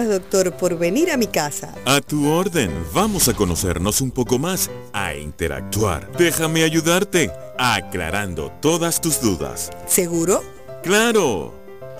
[0.00, 1.74] Gracias, doctor, por venir a mi casa.
[1.84, 2.70] A tu orden.
[2.94, 6.10] Vamos a conocernos un poco más, a interactuar.
[6.12, 9.68] Déjame ayudarte, aclarando todas tus dudas.
[9.86, 10.42] ¿Seguro?
[10.82, 11.54] ¡Claro!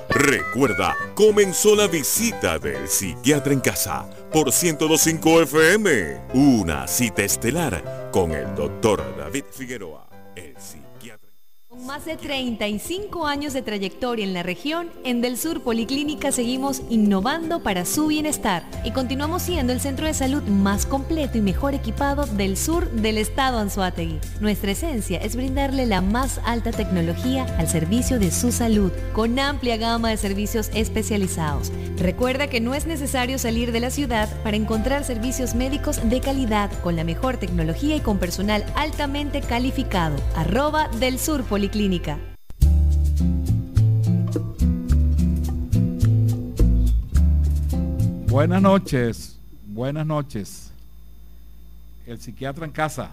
[0.09, 6.21] Recuerda, comenzó la visita del psiquiatra en casa por 1025 FM.
[6.33, 10.80] Una cita estelar con el doctor David Figueroa, el psiquiatra.
[11.91, 17.65] Más de 35 años de trayectoria en la región, en Del Sur Policlínica seguimos innovando
[17.65, 22.27] para su bienestar y continuamos siendo el centro de salud más completo y mejor equipado
[22.27, 24.20] del sur del estado Anzuategui.
[24.39, 29.77] Nuestra esencia es brindarle la más alta tecnología al servicio de su salud, con amplia
[29.77, 31.73] gama de servicios especializados.
[31.97, 36.70] Recuerda que no es necesario salir de la ciudad para encontrar servicios médicos de calidad,
[36.83, 40.14] con la mejor tecnología y con personal altamente calificado.
[40.36, 41.80] Arroba Del Sur Policlínica.
[48.28, 50.73] Buenas noches, buenas noches.
[52.06, 53.12] El psiquiatra en casa,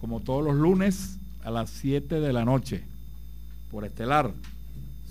[0.00, 2.84] como todos los lunes a las 7 de la noche,
[3.72, 4.32] por Estelar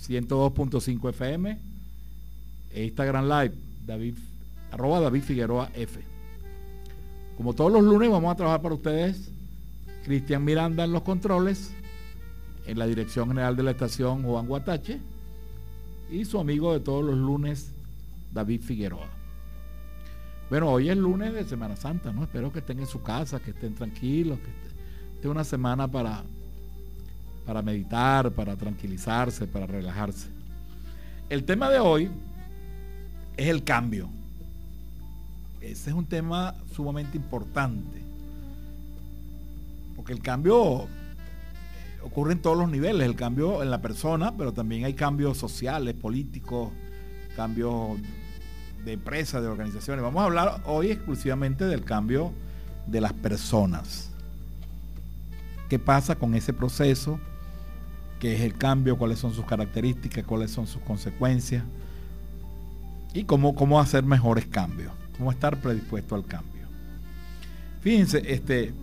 [0.07, 1.57] 102.5 FM,
[2.73, 4.15] e Instagram Live, David,
[4.71, 5.99] arroba David Figueroa F.
[7.35, 9.30] Como todos los lunes vamos a trabajar para ustedes
[10.03, 11.72] Cristian Miranda en los controles,
[12.66, 15.00] en la dirección general de la estación Juan Guatache
[16.09, 17.72] y su amigo de todos los lunes,
[18.33, 19.08] David Figueroa.
[20.50, 22.23] Bueno, hoy es lunes de Semana Santa, ¿no?
[22.23, 24.49] Espero que estén en su casa, que estén tranquilos, que
[25.15, 26.23] esté una semana para,
[27.45, 30.27] para meditar, para tranquilizarse, para relajarse.
[31.30, 32.09] El tema de hoy
[33.38, 34.09] es el cambio.
[35.61, 38.08] Ese es un tema sumamente importante
[39.99, 44.54] porque el cambio eh, ocurre en todos los niveles, el cambio en la persona, pero
[44.54, 46.71] también hay cambios sociales, políticos,
[47.36, 47.99] cambios
[48.86, 50.02] de empresas, de organizaciones.
[50.02, 52.32] Vamos a hablar hoy exclusivamente del cambio
[52.88, 54.09] de las personas.
[55.67, 57.20] ¿Qué pasa con ese proceso?
[58.21, 58.98] ¿Qué es el cambio?
[58.98, 60.23] ¿Cuáles son sus características?
[60.23, 61.65] ¿Cuáles son sus consecuencias?
[63.14, 64.93] Y cómo, cómo hacer mejores cambios.
[65.17, 66.67] Cómo estar predispuesto al cambio.
[67.82, 68.73] Fíjense, este,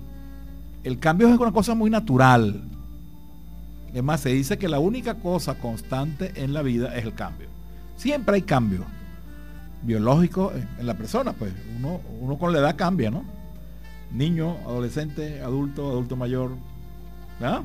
[0.86, 2.62] el cambio es una cosa muy natural.
[3.92, 7.48] Es más, se dice que la única cosa constante en la vida es el cambio.
[7.97, 8.84] Siempre hay cambio
[9.82, 13.25] biológico en la persona, pues uno, uno con la edad cambia, ¿no?
[14.12, 16.52] Niño, adolescente, adulto, adulto mayor,
[17.41, 17.62] ¿verdad?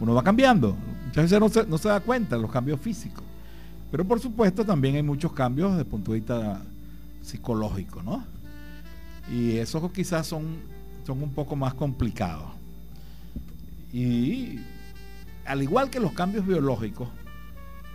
[0.00, 0.76] Uno va cambiando.
[1.06, 3.22] Muchas veces no se, no se da cuenta de los cambios físicos.
[3.92, 6.62] Pero por supuesto también hay muchos cambios desde el punto de vista
[7.22, 8.24] psicológico, ¿no?
[9.32, 10.79] Y esos quizás son
[11.10, 12.52] son un poco más complicados.
[13.92, 14.60] Y
[15.44, 17.08] al igual que los cambios biológicos,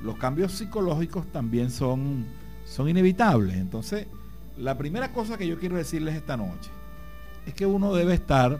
[0.03, 2.25] los cambios psicológicos también son,
[2.65, 3.55] son inevitables.
[3.55, 4.07] Entonces,
[4.57, 6.69] la primera cosa que yo quiero decirles esta noche
[7.45, 8.59] es que uno debe estar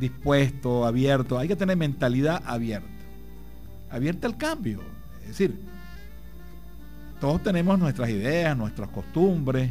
[0.00, 2.88] dispuesto, abierto, hay que tener mentalidad abierta,
[3.88, 4.80] abierta al cambio.
[5.22, 5.60] Es decir,
[7.20, 9.70] todos tenemos nuestras ideas, nuestras costumbres,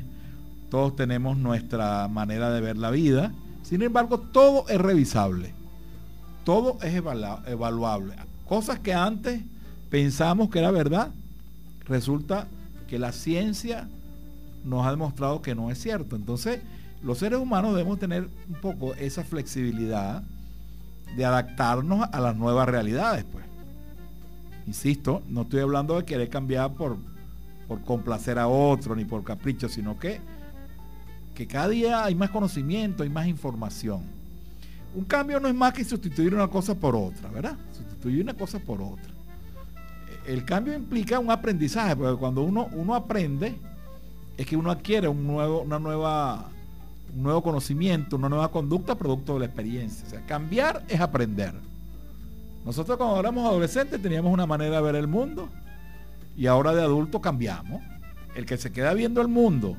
[0.69, 3.33] todos tenemos nuestra manera de ver la vida
[3.63, 5.53] sin embargo, todo es revisable.
[6.43, 8.15] Todo es evaluable.
[8.47, 9.41] Cosas que antes
[9.89, 11.11] pensamos que era verdad,
[11.85, 12.47] resulta
[12.87, 13.87] que la ciencia
[14.65, 16.15] nos ha demostrado que no es cierto.
[16.15, 16.59] Entonces,
[17.01, 20.23] los seres humanos debemos tener un poco esa flexibilidad
[21.15, 23.45] de adaptarnos a las nuevas realidades, pues.
[24.67, 26.97] Insisto, no estoy hablando de querer cambiar por,
[27.67, 30.21] por complacer a otro ni por capricho, sino que
[31.33, 34.03] que cada día hay más conocimiento, hay más información.
[34.95, 37.57] Un cambio no es más que sustituir una cosa por otra, ¿verdad?
[37.71, 39.11] Sustituir una cosa por otra.
[40.27, 43.59] El cambio implica un aprendizaje, porque cuando uno, uno aprende,
[44.37, 46.49] es que uno adquiere un nuevo, una nueva,
[47.15, 50.05] un nuevo conocimiento, una nueva conducta producto de la experiencia.
[50.05, 51.53] O sea, cambiar es aprender.
[52.63, 55.49] Nosotros cuando éramos adolescentes teníamos una manera de ver el mundo
[56.37, 57.81] y ahora de adulto cambiamos.
[58.35, 59.77] El que se queda viendo el mundo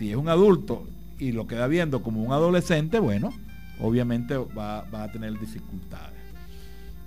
[0.00, 0.88] si es un adulto
[1.18, 3.34] y lo queda viendo como un adolescente, bueno,
[3.80, 6.18] obviamente va, a tener dificultades.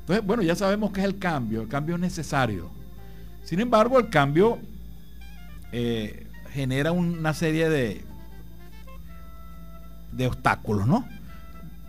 [0.01, 2.69] Entonces, bueno, ya sabemos que es el cambio, el cambio es necesario.
[3.41, 4.59] Sin embargo, el cambio
[5.71, 8.05] eh, genera una serie de,
[10.11, 11.03] de obstáculos, ¿no?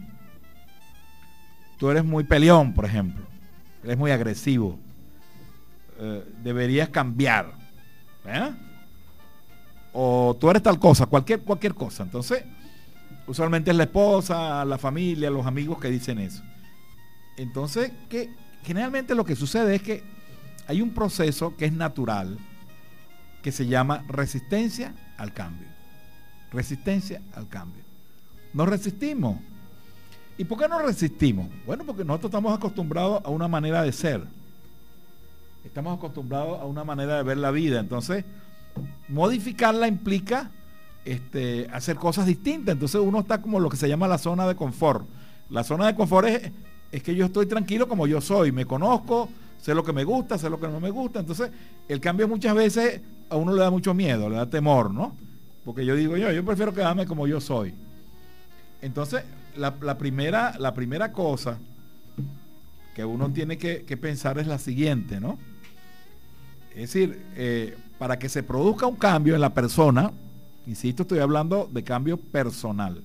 [1.78, 3.26] tú eres muy peleón, por ejemplo,
[3.84, 4.80] eres muy agresivo,
[6.00, 7.54] eh, deberías cambiar.
[8.26, 8.52] ¿eh?
[9.94, 12.04] O tú eres tal cosa, cualquier, cualquier cosa.
[12.04, 12.44] Entonces,
[13.26, 16.44] usualmente es la esposa, la familia, los amigos que dicen eso.
[17.38, 17.92] Entonces,
[18.64, 20.04] generalmente lo que sucede es que
[20.68, 22.38] hay un proceso que es natural,
[23.42, 25.68] que se llama resistencia al cambio.
[26.52, 27.87] Resistencia al cambio.
[28.58, 29.38] Nos resistimos.
[30.36, 31.48] ¿Y por qué nos resistimos?
[31.68, 34.24] Bueno, porque nosotros estamos acostumbrados a una manera de ser.
[35.64, 37.80] Estamos acostumbrados a una manera de ver la vida.
[37.80, 38.26] Entonces,
[39.10, 40.50] modificarla implica
[41.06, 42.74] este, hacer cosas distintas.
[42.74, 45.08] Entonces uno está como lo que se llama la zona de confort.
[45.52, 46.52] La zona de confort es,
[46.92, 49.30] es que yo estoy tranquilo como yo soy, me conozco,
[49.62, 51.20] sé lo que me gusta, sé lo que no me gusta.
[51.20, 51.52] Entonces
[51.88, 55.16] el cambio muchas veces a uno le da mucho miedo, le da temor, ¿no?
[55.64, 57.76] Porque yo digo, yo, yo prefiero quedarme como yo soy.
[58.82, 59.24] Entonces,
[59.56, 61.60] la, primera, la primera cosa
[62.96, 65.38] que uno tiene que, pensar es la siguiente, ¿no?
[66.72, 70.12] Es decir, eh, para que se produzca un cambio en la persona,
[70.68, 73.02] insisto, estoy hablando de cambio personal,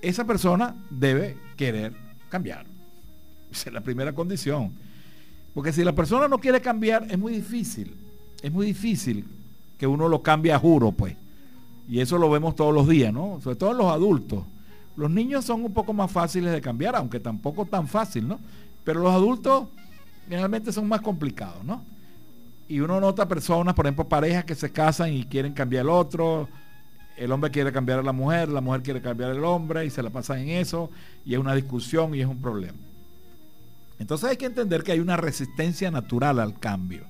[0.00, 1.92] esa persona debe querer
[2.28, 2.66] cambiar.
[3.50, 4.72] Esa es la primera condición.
[5.54, 7.94] Porque si la persona no quiere cambiar, es muy difícil.
[8.42, 9.24] Es muy difícil
[9.76, 11.16] que uno lo cambie a juro, pues.
[11.88, 13.40] Y eso lo vemos todos los días, ¿no?
[13.42, 14.44] Sobre todo en los adultos.
[14.98, 18.38] Los niños son un poco más fáciles de cambiar, aunque tampoco tan fácil, ¿no?
[18.84, 19.68] Pero los adultos
[20.28, 21.82] generalmente son más complicados, ¿no?
[22.68, 26.48] y uno nota personas, por ejemplo, parejas que se casan y quieren cambiar el otro,
[27.16, 30.02] el hombre quiere cambiar a la mujer, la mujer quiere cambiar al hombre y se
[30.02, 30.90] la pasan en eso
[31.24, 32.78] y es una discusión y es un problema.
[33.98, 37.04] Entonces hay que entender que hay una resistencia natural al cambio.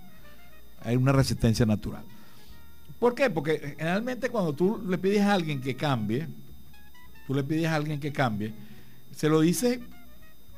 [0.81, 2.05] Hay una resistencia natural.
[3.01, 3.29] ¿Por qué?
[3.29, 6.29] Porque generalmente cuando tú le pides a alguien que cambie,
[7.29, 8.53] tú le pides a alguien que cambie,
[9.13, 9.81] se lo dice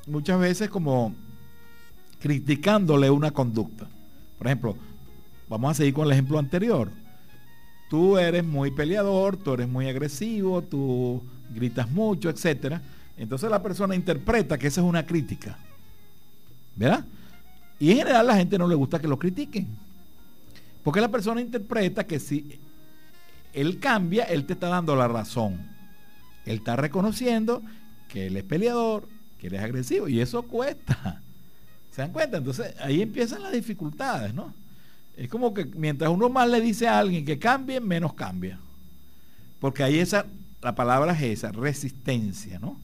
[0.06, 1.14] muchas veces como
[2.18, 3.86] criticándole una conducta.
[4.38, 4.76] Por ejemplo,
[5.50, 6.92] Vamos a seguir con el ejemplo anterior.
[7.90, 12.76] Tú eres muy peleador, tú eres muy agresivo, tú gritas mucho, etc.
[13.16, 15.58] Entonces la persona interpreta que esa es una crítica.
[16.76, 17.04] ¿Verdad?
[17.80, 19.66] Y en general la gente no le gusta que lo critiquen.
[20.84, 22.60] Porque la persona interpreta que si
[23.52, 25.68] él cambia, él te está dando la razón.
[26.46, 27.62] Él está reconociendo
[28.08, 29.08] que él es peleador,
[29.38, 30.08] que él es agresivo.
[30.08, 31.20] Y eso cuesta.
[31.90, 32.38] ¿Se dan cuenta?
[32.38, 34.54] Entonces ahí empiezan las dificultades, ¿no?
[35.16, 38.58] Es como que mientras uno más le dice a alguien que cambie, menos cambia.
[39.60, 40.24] Porque ahí esa,
[40.62, 42.78] la palabra es esa, resistencia, ¿no?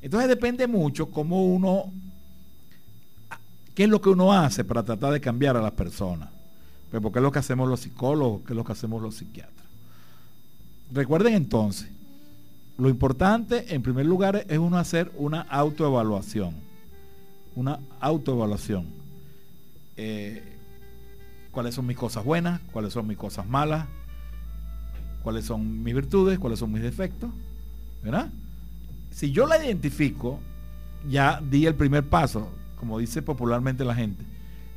[0.00, 1.92] Entonces depende mucho cómo uno,
[3.74, 6.28] qué es lo que uno hace para tratar de cambiar a las personas.
[6.90, 9.16] Pero pues porque es lo que hacemos los psicólogos, qué es lo que hacemos los
[9.16, 9.66] psiquiatras.
[10.92, 11.88] Recuerden entonces,
[12.78, 16.54] lo importante en primer lugar es uno hacer una autoevaluación.
[17.54, 18.86] Una autoevaluación.
[19.96, 20.42] Eh,
[21.50, 23.86] cuáles son mis cosas buenas, cuáles son mis cosas malas,
[25.22, 27.30] cuáles son mis virtudes, cuáles son mis defectos,
[28.02, 28.30] ¿verdad?
[29.10, 30.40] Si yo la identifico,
[31.08, 34.24] ya di el primer paso, como dice popularmente la gente.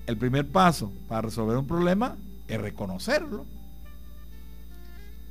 [0.05, 3.45] El primer paso para resolver un problema es reconocerlo.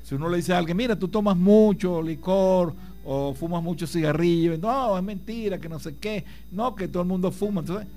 [0.05, 2.75] Si uno le dice a alguien, mira, tú tomas mucho licor
[3.07, 7.09] o fumas mucho cigarrillo, no, es mentira, que no sé qué, no, que todo el
[7.09, 7.63] mundo fuma.
[7.63, 7.89] Entonces,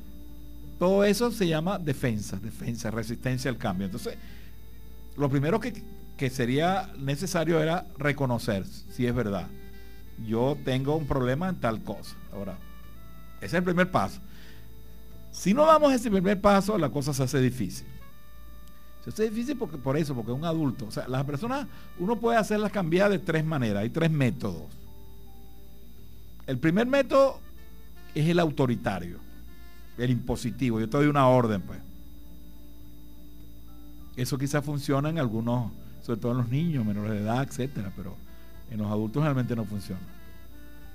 [0.79, 3.85] todo eso se llama defensa, defensa, resistencia al cambio.
[3.85, 4.17] Entonces,
[5.17, 5.83] lo primero que,
[6.29, 9.47] sería necesario era reconocer si es verdad.
[10.25, 12.15] Yo tengo un problema en tal cosa.
[12.31, 12.57] Ahora,
[13.37, 14.21] ese es el primer paso.
[15.31, 17.85] Si no damos ese primer paso, la cosa se hace difícil.
[19.07, 20.85] Se hace difícil porque, por eso, porque es un adulto.
[20.87, 21.67] O sea, las personas,
[21.99, 23.83] uno puede hacerlas cambiar de tres maneras.
[23.83, 24.63] Hay tres métodos.
[26.45, 27.39] El primer método
[28.13, 29.27] es el autoritario
[29.97, 30.79] el impositivo.
[30.79, 31.79] Yo te doy una orden, pues.
[34.15, 35.71] Eso quizás funciona en algunos,
[36.03, 38.15] sobre todo en los niños, menores de edad, etcétera, pero
[38.71, 40.01] en los adultos realmente no funciona.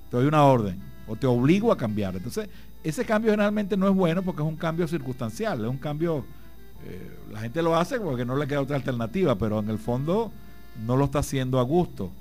[0.09, 2.15] Te doy una orden o te obligo a cambiar.
[2.15, 2.49] Entonces,
[2.83, 6.25] ese cambio generalmente no es bueno porque es un cambio circunstancial, es un cambio,
[6.85, 10.31] eh, la gente lo hace porque no le queda otra alternativa, pero en el fondo
[10.85, 12.11] no lo está haciendo a gusto.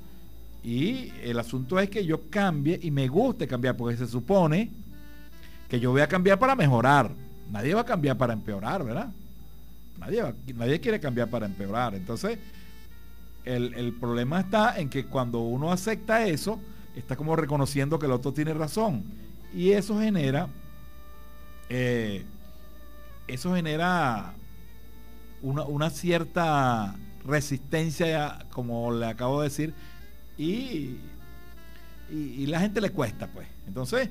[0.62, 4.70] Y el asunto es que yo cambie y me guste cambiar, porque se supone
[5.68, 7.10] que yo voy a cambiar para mejorar.
[7.50, 9.10] Nadie va a cambiar para empeorar, ¿verdad?
[9.98, 10.22] Nadie,
[10.54, 11.94] nadie quiere cambiar para empeorar.
[11.94, 12.38] Entonces,
[13.44, 16.60] el, problema está en que cuando uno acepta eso,
[16.94, 19.04] está como reconociendo que el otro tiene razón.
[19.54, 20.48] Y eso genera,
[21.68, 22.24] eh,
[23.26, 24.34] eso genera
[25.42, 26.94] una, cierta
[27.24, 29.74] resistencia, como le acabo de decir,
[30.38, 30.98] y,
[32.46, 33.48] la gente le cuesta, pues.
[33.66, 34.10] Entonces,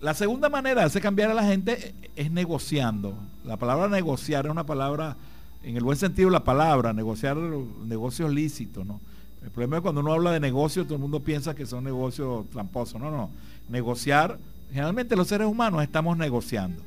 [0.00, 3.16] la segunda manera de hacer cambiar a la gente es negociando.
[3.44, 5.16] La palabra negociar es una palabra,
[5.62, 9.00] en el buen sentido la palabra, negociar negocios lícitos, ¿no?
[9.42, 12.48] El problema es cuando uno habla de negocios, todo el mundo piensa que son negocios
[12.50, 13.00] tramposos.
[13.00, 13.30] No, no.
[13.68, 14.38] Negociar,
[14.70, 16.82] generalmente los seres humanos estamos negociando.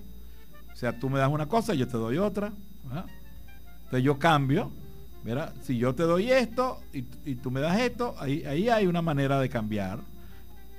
[0.73, 2.51] O sea, tú me das una cosa, yo te doy otra.
[3.87, 4.71] Entonces yo cambio.
[5.23, 9.01] Mira, si yo te doy esto y, tú me das esto, ahí, ahí hay una
[9.01, 9.99] manera de cambiar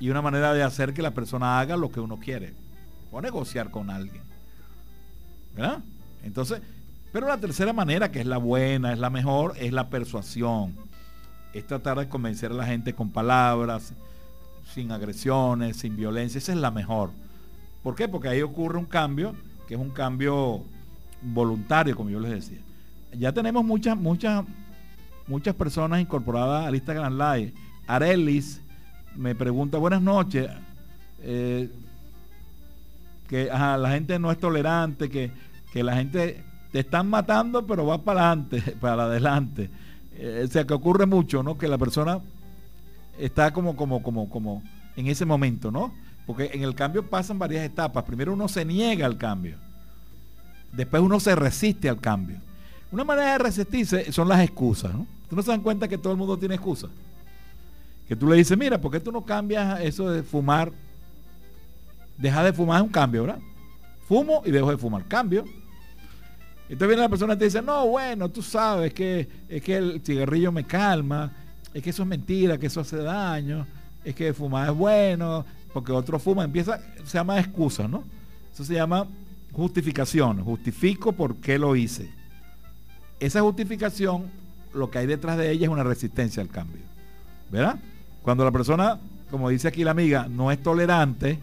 [0.00, 2.54] y una manera de hacer que la persona haga lo que uno quiere.
[3.10, 4.22] O negociar con alguien.
[5.54, 5.82] ¿Verdad?
[6.22, 6.60] Entonces,
[7.12, 10.74] pero la tercera manera, que es la buena, es la mejor, es la persuasión.
[11.52, 13.92] Es tratar de convencer a la gente con palabras,
[14.74, 16.38] sin agresiones, sin violencia.
[16.38, 17.10] Esa es la mejor.
[17.82, 18.08] ¿Por qué?
[18.08, 19.34] Porque ahí ocurre un cambio,
[19.66, 20.62] que es un cambio
[21.22, 22.67] voluntario, como yo les decía.
[23.18, 24.44] Ya tenemos muchas, muchas,
[25.26, 27.52] muchas personas incorporadas a lista Grand Live.
[27.88, 28.62] Arelis
[29.16, 30.48] me pregunta, buenas noches,
[31.22, 31.68] eh,
[33.26, 35.32] que la gente no es tolerante, que,
[35.74, 39.70] la gente te están matando, pero va para adelante, para adelante.
[40.12, 41.58] Eh, o sea, que ocurre mucho, ¿no?
[41.58, 42.20] Que la persona
[43.18, 44.62] está como, como, como, como
[44.96, 45.92] en ese momento, ¿no?
[46.24, 48.04] Porque en el cambio pasan varias etapas.
[48.04, 49.56] Primero uno se niega al cambio.
[50.72, 52.40] Después uno se resiste al cambio.
[52.90, 55.06] Una manera de resistirse son las excusas, ¿no?
[55.28, 56.90] ¿Tú no se dan cuenta que todo el mundo tiene excusas?
[58.08, 60.72] Que tú le dices, mira, ¿por qué tú no cambias eso de fumar?
[62.16, 63.40] Deja de fumar es un cambio, ¿verdad?
[64.06, 65.06] Fumo y dejo de fumar.
[65.06, 65.44] Cambio.
[66.62, 70.00] Entonces viene la persona y te dice, no, bueno, tú sabes que es que el
[70.02, 71.30] cigarrillo me calma,
[71.72, 73.66] es que eso es mentira, que eso hace daño,
[74.04, 78.04] es que fumar es bueno, porque otro fuma, empieza, se llama excusa, ¿no?
[78.52, 79.06] Eso se llama
[79.52, 82.17] justificación, justifico por qué lo hice.
[83.20, 84.30] Esa justificación,
[84.74, 86.82] lo que hay detrás de ella es una resistencia al cambio,
[87.50, 87.78] ¿verdad?
[88.22, 88.98] Cuando la persona,
[89.30, 91.38] como dice aquí la amiga, no es tolerante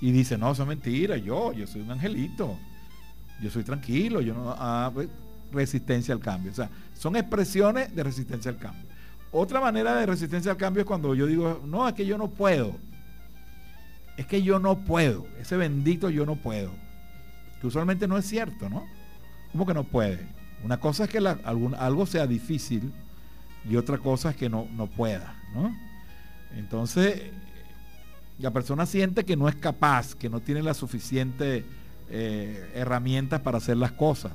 [0.00, 2.56] y dice, no, eso es mentira, yo, yo soy un angelito,
[3.42, 4.54] yo soy tranquilo, yo no...
[4.56, 5.08] Ah, pues,
[5.52, 6.52] resistencia al cambio.
[6.52, 8.84] O sea, son expresiones de resistencia al cambio.
[9.32, 12.28] Otra manera de resistencia al cambio es cuando yo digo, no, es que yo no
[12.30, 12.76] puedo.
[14.16, 15.26] Es que yo no puedo.
[15.40, 16.72] Ese bendito yo no puedo.
[17.60, 18.84] Que usualmente no es cierto, ¿no?
[19.52, 20.26] ¿Cómo que no puede?
[20.64, 22.92] Una cosa es que algo sea difícil
[23.68, 25.74] y otra cosa es que no, pueda, ¿no?
[26.56, 27.22] Entonces,
[28.38, 31.64] la persona siente que no es capaz, que no tiene las suficientes
[32.10, 34.32] eh, herramientas para hacer las cosas.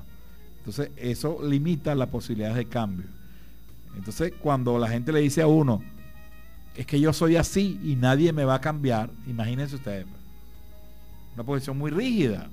[0.59, 3.07] Entonces, eso limita la posibilidad de cambio.
[3.95, 5.81] Entonces, cuando la gente le dice a uno,
[6.75, 10.05] es que yo soy así y nadie me va a cambiar, imagínense ustedes,
[11.33, 12.49] una posición muy rígida.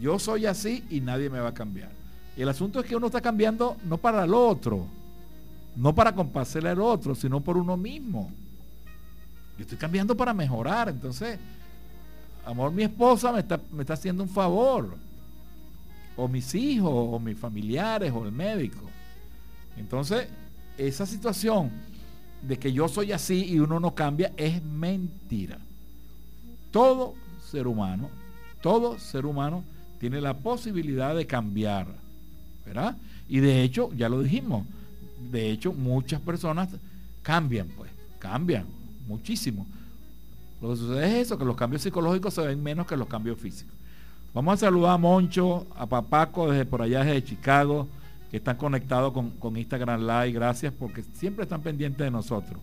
[0.00, 1.97] Yo soy así y nadie me va a cambiar.
[2.38, 4.86] El asunto es que uno está cambiando no para el otro,
[5.74, 8.30] no para complacerle al otro, sino por uno mismo.
[9.58, 10.88] Yo estoy cambiando para mejorar.
[10.88, 11.36] Entonces,
[12.46, 14.96] amor, mi esposa me está, me está haciendo un favor.
[16.16, 18.84] O mis hijos, o mis familiares, o el médico.
[19.76, 20.28] Entonces,
[20.76, 21.72] esa situación
[22.42, 25.58] de que yo soy así y uno no cambia es mentira.
[26.70, 27.14] Todo
[27.50, 28.10] ser humano,
[28.62, 29.64] todo ser humano
[29.98, 32.07] tiene la posibilidad de cambiar.
[33.28, 34.64] Y de hecho, ya lo dijimos,
[35.30, 36.68] de hecho, muchas personas
[37.22, 38.64] cambian, pues, cambian
[39.06, 39.66] muchísimo.
[40.60, 43.38] Lo que sucede es eso, que los cambios psicológicos se ven menos que los cambios
[43.38, 43.74] físicos.
[44.34, 47.88] Vamos a saludar a Moncho, a Papaco desde por allá, desde Chicago,
[48.30, 50.32] que están conectados con, Instagram Live.
[50.32, 52.60] Gracias porque siempre están pendientes de nosotros.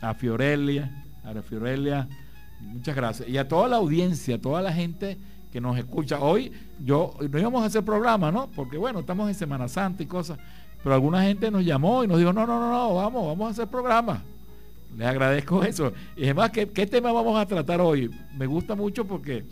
[0.00, 2.08] A Fiorelia, a Fiorelia,
[2.60, 3.28] muchas gracias.
[3.28, 5.16] Y a toda la audiencia, toda la gente
[5.54, 6.18] que nos escucha.
[6.18, 6.50] Hoy
[6.84, 8.48] yo no íbamos a hacer programa, ¿no?
[8.56, 10.36] Porque bueno, estamos en Semana Santa y cosas.
[10.82, 13.50] Pero alguna gente nos llamó y nos dijo, no, no, no, no, vamos, vamos a
[13.52, 14.20] hacer programa.
[14.98, 15.92] Les agradezco eso.
[16.16, 18.10] Y además, ¿qué, ¿qué, tema vamos a tratar hoy?
[18.36, 19.44] Me gusta mucho porque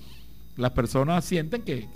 [0.56, 1.88] las personas sienten que,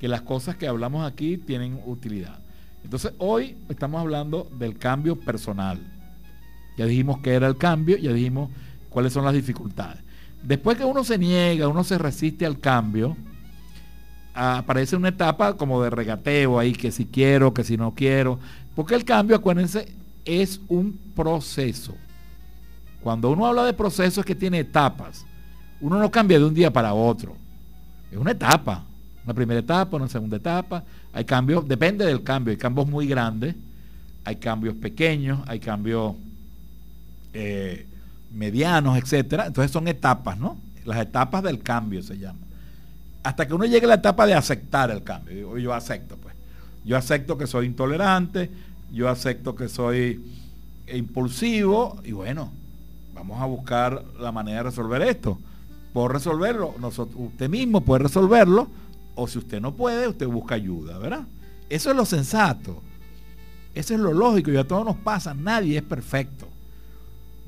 [0.00, 2.38] que las cosas que hablamos aquí tienen utilidad.
[2.84, 5.78] Entonces, hoy estamos hablando del cambio personal.
[6.78, 8.48] Ya dijimos qué era el cambio, ya dijimos
[8.88, 10.05] cuáles son las dificultades.
[10.46, 13.16] Después que uno se niega, uno se resiste al cambio,
[14.32, 18.38] aparece una etapa como de regateo ahí, que si quiero, que si no quiero.
[18.76, 19.92] Porque el cambio, acuérdense,
[20.24, 21.96] es un proceso.
[23.02, 25.26] Cuando uno habla de proceso es que tiene etapas.
[25.80, 27.36] Uno no cambia de un día para otro.
[28.12, 28.84] Es una etapa.
[29.24, 30.84] Una primera etapa, una segunda etapa.
[31.12, 32.52] Hay cambios, depende del cambio.
[32.52, 33.56] Hay cambios muy grandes.
[34.22, 36.14] hay cambios pequeños, hay cambios
[37.32, 37.86] eh,
[38.36, 39.46] medianos, etcétera.
[39.46, 40.58] Entonces son etapas, ¿no?
[40.84, 42.38] Las etapas del cambio se llama.
[43.22, 45.58] Hasta que uno llegue a la etapa de aceptar el cambio.
[45.58, 46.34] Yo acepto, pues.
[46.84, 48.48] Yo acepto que soy intolerante,
[48.92, 50.24] yo acepto que soy
[50.92, 52.52] impulsivo y bueno,
[53.12, 55.38] vamos a buscar la manera de resolver esto.
[55.92, 56.74] Por resolverlo,
[57.16, 58.68] usted mismo puede resolverlo
[59.16, 61.24] o si usted no puede, usted busca ayuda, ¿verdad?
[61.68, 62.80] Eso es lo sensato.
[63.74, 66.46] Eso es lo lógico y a todos nos pasa, nadie es perfecto.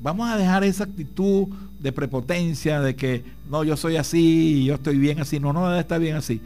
[0.01, 1.47] Vamos a dejar esa actitud
[1.79, 5.99] de prepotencia, de que no, yo soy así, yo estoy bien así, no, no estar
[5.99, 6.41] bien así.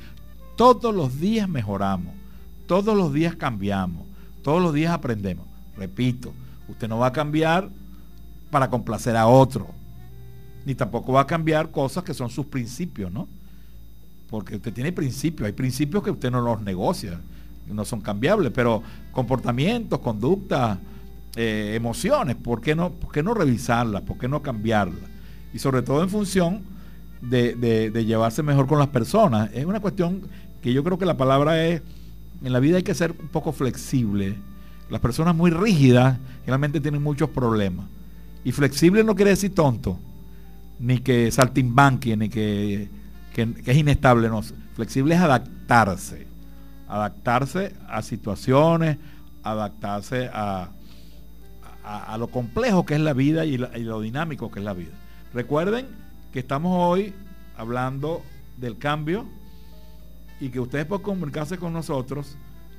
[0.55, 2.13] Todos los días mejoramos,
[2.67, 4.05] todos los días cambiamos,
[4.41, 5.45] todos los días aprendemos.
[5.77, 6.33] Repito,
[6.67, 7.69] usted no va a cambiar
[8.51, 9.67] para complacer a otro,
[10.65, 13.27] ni tampoco va a cambiar cosas que son sus principios, ¿no?
[14.29, 17.19] Porque usted tiene principios, hay principios que usted no los negocia
[17.67, 18.81] no son cambiables, pero
[19.11, 20.77] comportamientos, conductas,
[21.35, 24.01] eh, emociones, ¿por qué, no, ¿por no revisarlas?
[24.03, 25.09] ¿Por qué no cambiarlas?
[25.53, 26.61] Y sobre todo en función
[27.21, 29.49] de, llevarse mejor con las personas.
[29.53, 30.21] Es una cuestión
[30.61, 31.81] que yo creo que la palabra es,
[32.43, 34.35] en la vida hay que ser un poco flexible.
[34.89, 37.85] Las personas muy rígidas realmente tienen muchos problemas.
[38.43, 39.97] Y flexible no quiere decir tonto,
[40.79, 42.89] ni que saltimbanqui, ni que,
[43.33, 44.27] que, que es inestable.
[44.27, 44.41] No.
[44.75, 46.33] Flexible es adaptarse
[46.93, 48.97] adaptarse a situaciones,
[49.41, 50.69] adaptarse a,
[51.83, 54.91] a, lo complejo que es la vida y, lo dinámico que es la vida.
[55.33, 55.87] Recuerden
[56.31, 57.13] que estamos hoy
[57.57, 58.21] hablando
[58.57, 59.25] del cambio
[60.39, 62.35] y que ustedes pueden comunicarse con nosotros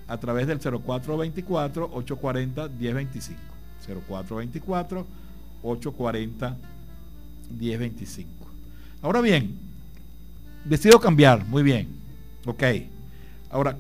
[0.08, 3.36] a través del 0424-840-1025.
[5.62, 8.26] 0424-840-1025.
[9.02, 9.58] Ahora bien,
[10.64, 11.88] decido cambiar, muy bien,
[12.46, 12.62] ok.
[13.50, 13.76] Ahora,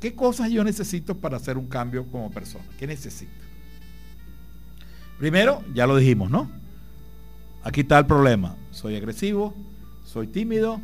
[0.00, 2.64] ¿Qué cosas yo necesito para hacer un cambio como persona?
[2.78, 3.32] ¿Qué necesito?
[5.18, 6.50] Primero, ya lo dijimos, ¿no?
[7.62, 8.56] Aquí está el problema.
[8.70, 9.54] Soy agresivo,
[10.04, 10.80] soy tímido,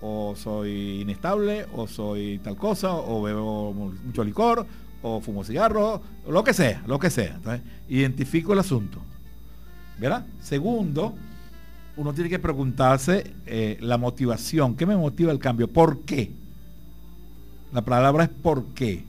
[0.00, 4.66] o soy inestable, o soy tal cosa, o bebo mucho licor,
[5.02, 7.34] o fumo cigarro, lo que sea, lo que sea.
[7.36, 8.98] Entonces, identifico el asunto.
[9.98, 10.26] ¿Verdad?
[10.42, 11.14] Segundo,
[11.96, 14.74] uno tiene que preguntarse eh, la motivación.
[14.74, 15.68] ¿Qué me motiva el cambio?
[15.68, 16.32] ¿Por qué?
[17.72, 19.04] La palabra es por qué.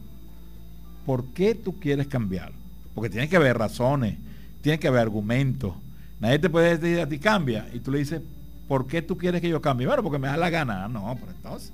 [1.06, 2.52] ¿Por qué tú quieres cambiar?
[2.94, 4.18] Porque tiene que haber razones,
[4.68, 5.76] tiene que haber argumentos.
[6.20, 8.20] Nadie te puede decir a ti cambia y tú le dices,
[8.68, 9.88] ¿por qué tú quieres que yo cambie?
[9.88, 10.90] Bueno, porque me da la gana.
[10.90, 11.72] No, pero entonces.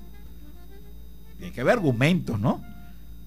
[1.36, 2.62] Tiene que haber argumentos, ¿no?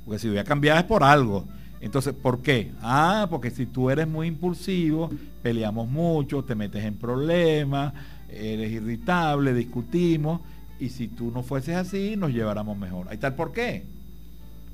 [0.06, 1.44] Porque si voy a cambiar es por algo.
[1.82, 2.72] Entonces, ¿por qué?
[2.82, 5.10] Ah, porque si tú eres muy impulsivo,
[5.44, 7.94] peleamos mucho, te metes en problemas,
[8.30, 10.40] eres irritable, discutimos
[10.80, 13.10] y si tú no fueses así, nos lleváramos mejor.
[13.10, 13.84] Ahí está el por qué.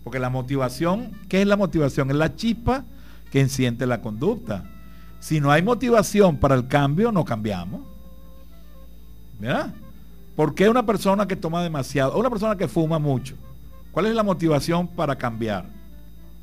[0.03, 2.12] Porque la motivación, ¿qué es la motivación?
[2.12, 2.86] Es la chispa
[3.32, 4.69] que enciende la conducta.
[5.24, 7.82] Si no hay motivación para el cambio, no cambiamos.
[9.40, 9.74] ¿Verdad?
[10.36, 13.36] ¿Por qué una persona que toma demasiado, o una persona que fuma mucho?
[13.92, 15.66] ¿Cuál es la motivación para cambiar?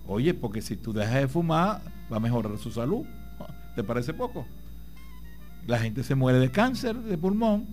[0.07, 3.05] Oye, porque si tú dejas de fumar, va a mejorar su salud.
[3.77, 4.47] ¿Te parece poco?
[5.67, 7.67] La gente se muere de cáncer de pulmón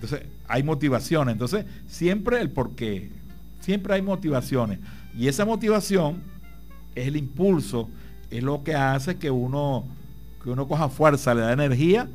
[0.00, 1.32] entonces, hay motivaciones.
[1.32, 3.10] Entonces, siempre el porqué.
[3.58, 4.78] Siempre hay motivaciones.
[5.16, 6.22] Y esa motivación
[6.94, 7.88] es el impulso,
[8.30, 9.84] es lo que hace que uno,
[10.48, 12.08] que uno coja fuerza, le da energía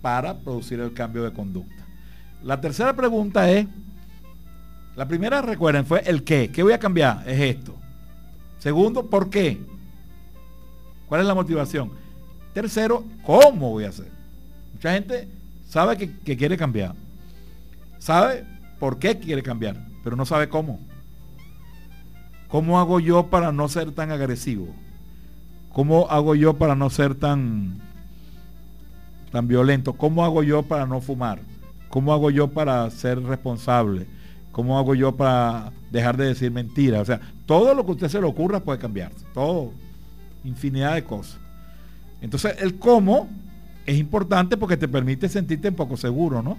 [0.00, 1.84] para producir el cambio de conducta.
[2.44, 3.66] La tercera pregunta es,
[4.94, 6.52] la primera, recuerden, fue el qué.
[6.52, 7.28] ¿Qué voy a cambiar?
[7.28, 7.74] Es esto.
[8.60, 9.60] Segundo, ¿por qué?
[11.08, 11.90] ¿Cuál es la motivación?
[12.54, 14.12] Tercero, ¿cómo voy a hacer?
[14.74, 15.28] Mucha gente
[15.68, 16.94] sabe que, quiere cambiar,
[17.98, 18.46] sabe
[18.78, 20.78] por qué quiere cambiar, pero no sabe cómo.
[22.46, 24.68] ¿Cómo hago yo para no ser tan agresivo?
[25.72, 27.78] ¿Cómo hago yo para no ser tan,
[29.30, 29.94] tan violento?
[29.94, 31.40] ¿Cómo hago yo para no fumar?
[31.88, 34.06] ¿Cómo hago yo para ser responsable?
[34.50, 37.02] ¿Cómo hago yo para dejar de decir mentiras?
[37.02, 39.24] O sea, todo lo que a usted se le ocurra puede cambiarse.
[39.32, 39.72] Todo.
[40.44, 41.38] Infinidad de cosas.
[42.20, 43.28] Entonces, el cómo
[43.86, 46.58] es importante porque te permite sentirte un poco seguro, ¿no?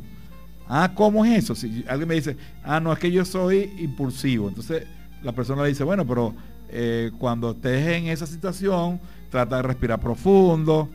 [0.67, 1.55] Ah, ¿cómo es eso?
[1.55, 4.47] Si alguien me dice, ah, no, es que yo soy impulsivo.
[4.47, 4.87] Entonces
[5.21, 6.33] la persona le dice, bueno, pero
[6.75, 10.89] eh, cuando estés en esa situación, trata de respirar profundo,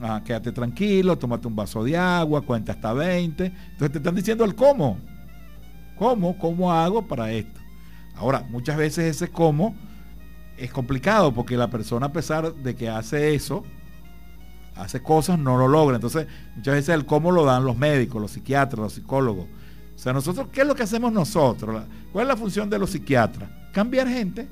[0.00, 3.46] ah, quédate tranquilo, tómate un vaso de agua, cuenta hasta 20.
[3.46, 4.98] Entonces te están diciendo el cómo.
[5.96, 6.36] ¿Cómo?
[6.36, 7.60] ¿Cómo hago para esto?
[8.16, 9.76] Ahora, muchas veces ese cómo
[10.56, 13.62] es complicado porque la persona a pesar de que hace eso,
[14.74, 15.94] hace cosas, no lo logra.
[15.94, 19.46] Entonces, muchas veces el cómo lo dan los médicos, los psiquiatras, los psicólogos.
[19.94, 21.84] O sea, nosotros, ¿qué es lo que hacemos nosotros?
[22.12, 23.48] ¿Cuál es la función de los psiquiatras?
[23.72, 24.48] Cambiar gente.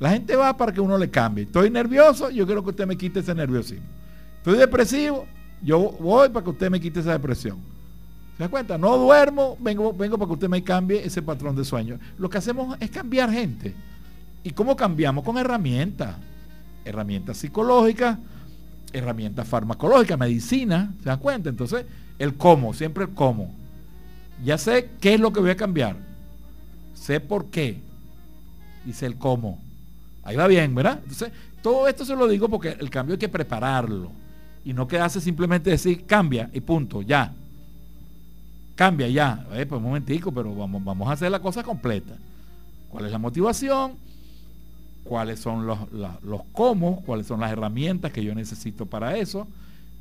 [0.00, 1.44] La gente va para que uno le cambie.
[1.44, 3.86] Estoy nervioso, yo quiero que usted me quite ese nerviosismo.
[4.38, 5.26] Estoy depresivo,
[5.62, 7.58] yo voy para que usted me quite esa depresión.
[8.38, 8.78] ¿Se da cuenta?
[8.78, 11.98] No duermo, vengo, vengo para que usted me cambie ese patrón de sueño.
[12.16, 13.74] Lo que hacemos es cambiar gente.
[14.42, 15.22] ¿Y cómo cambiamos?
[15.22, 16.16] Con herramientas.
[16.82, 18.16] Herramientas psicológicas,
[18.94, 20.94] herramientas farmacológicas, medicina.
[21.00, 21.50] ¿Se dan cuenta?
[21.50, 21.84] Entonces,
[22.18, 23.54] el cómo, siempre el cómo.
[24.42, 25.96] Ya sé qué es lo que voy a cambiar.
[26.94, 27.82] Sé por qué.
[28.86, 29.60] Y sé el cómo.
[30.22, 31.00] Ahí va bien, ¿verdad?
[31.02, 34.12] Entonces, todo esto se lo digo porque el cambio hay que prepararlo.
[34.64, 37.32] Y no quedarse simplemente decir cambia y punto, ya
[38.80, 39.46] cambia ya.
[39.52, 42.14] Eh, pues un momentico, pero vamos, vamos a hacer la cosa completa.
[42.88, 43.92] ¿Cuál es la motivación?
[45.04, 47.02] ¿Cuáles son los, los cómo?
[47.04, 49.46] ¿Cuáles son las herramientas que yo necesito para eso?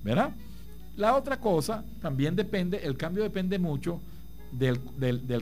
[0.01, 0.31] ¿Verdad?
[0.95, 3.99] La otra cosa también depende, el cambio depende mucho
[4.53, 4.79] del,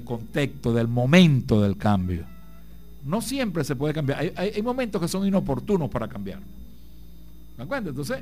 [0.04, 2.26] contexto, del momento del cambio.
[3.08, 4.34] No siempre se puede cambiar.
[4.36, 6.42] Hay, momentos que son inoportunos para cambiar.
[7.58, 7.90] ¿Me acuerdas?
[7.90, 8.20] Entonces,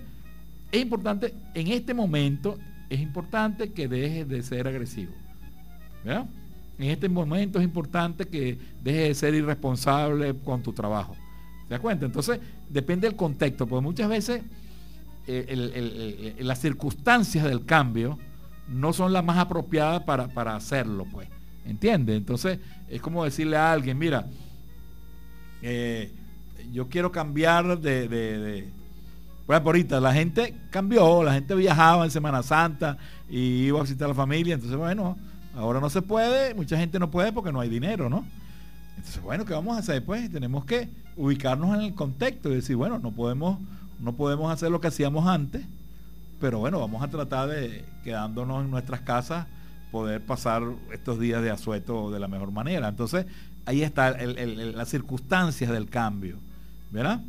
[0.71, 5.11] es importante en este momento es importante que dejes de ser agresivo.
[6.03, 6.27] ¿verdad?
[6.77, 11.15] En este momento es importante que dejes de ser irresponsable con tu trabajo.
[11.67, 12.05] ¿Te das cuenta?
[12.05, 14.43] Entonces, depende del contexto, porque muchas veces
[15.25, 18.19] eh, las circunstancias del cambio
[18.67, 21.27] no son las más apropiadas para, hacerlo, pues.
[21.65, 22.17] ¿Entiendes?
[22.17, 24.27] Entonces, es como decirle a alguien, mira,
[25.65, 26.11] eh,
[26.71, 28.71] yo quiero cambiar de
[29.47, 32.97] bueno, por ahorita la gente cambió, la gente viajaba en Semana Santa
[33.29, 35.17] y iba a visitar a la familia, entonces bueno,
[35.55, 38.25] ahora no se puede, mucha gente no puede porque no hay dinero, ¿no?
[38.97, 40.03] Entonces, bueno, ¿qué vamos a hacer?
[40.03, 43.59] Pues tenemos que ubicarnos en el contexto y decir, bueno, no podemos,
[43.99, 45.63] no podemos hacer lo que hacíamos antes,
[46.39, 49.45] pero bueno, vamos a tratar de, quedándonos en nuestras casas,
[49.91, 52.87] poder pasar estos días de asueto de la mejor manera.
[52.87, 53.25] Entonces,
[53.65, 56.37] ahí está las circunstancias del cambio,
[56.91, 57.21] ¿verdad?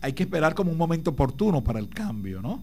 [0.00, 2.62] hay que esperar como un momento oportuno para el cambio, ¿no?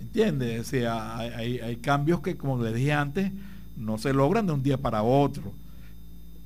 [0.00, 0.60] ¿Entiendes?
[0.60, 3.30] O sea, hay, cambios que, como les dije antes,
[3.76, 5.52] no se logran de un día para otro.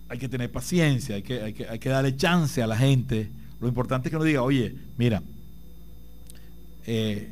[0.09, 3.31] Hay que tener paciencia, hay que, hay que, darle chance a la gente.
[3.61, 5.23] Lo importante es que uno diga, oye, mira,
[6.87, 7.31] eh,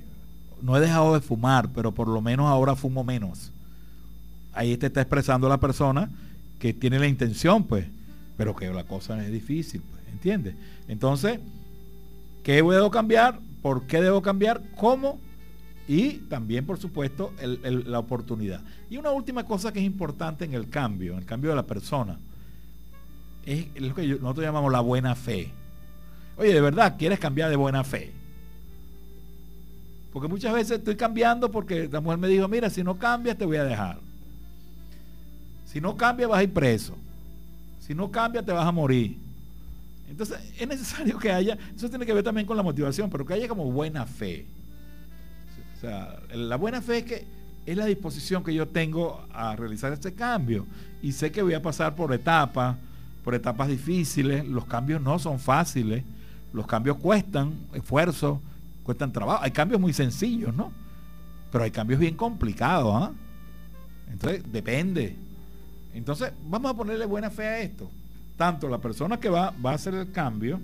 [0.62, 3.50] no he dejado de fumar, pero por lo menos ahora fumo menos.
[4.56, 6.10] Ahí te está expresando la persona
[6.58, 7.86] que tiene la intención, pues,
[8.36, 10.54] pero que la cosa es difícil, pues, ¿entiendes?
[10.88, 11.38] Entonces,
[12.46, 13.40] ¿Qué debo cambiar?
[13.60, 14.62] ¿Por qué debo cambiar?
[14.76, 15.18] ¿Cómo?
[15.88, 18.60] Y también, por supuesto, la oportunidad.
[18.88, 21.66] Y una última cosa que es importante en el cambio, en el cambio de la
[21.66, 22.20] persona,
[23.44, 25.50] es lo que nosotros llamamos la buena fe.
[26.36, 28.12] Oye, de verdad, ¿quieres cambiar de buena fe?
[30.12, 33.44] Porque muchas veces estoy cambiando porque la mujer me dijo, mira, si no cambias te
[33.44, 33.98] voy a dejar.
[35.76, 36.96] Si no cambias vas a ir preso.
[37.80, 39.18] Si no cambias te vas a morir.
[40.08, 43.34] Entonces es necesario que haya, eso tiene que ver también con la motivación, pero que
[43.34, 44.46] haya como buena fe.
[45.76, 47.26] O sea, la buena fe es que
[47.66, 50.64] es la disposición que yo tengo a realizar este cambio.
[51.02, 52.78] Y sé que voy a pasar por etapas,
[53.22, 54.46] por etapas difíciles.
[54.46, 56.02] Los cambios no son fáciles.
[56.54, 58.40] Los cambios cuestan esfuerzo,
[58.82, 59.44] cuestan trabajo.
[59.44, 60.72] Hay cambios muy sencillos, ¿no?
[61.52, 63.12] Pero hay cambios bien complicados, ¿ah?
[64.10, 65.25] Entonces, depende.
[65.96, 67.90] Entonces, vamos a ponerle buena fe a esto
[68.36, 70.60] tanto la persona que va, va a hacer el cambio,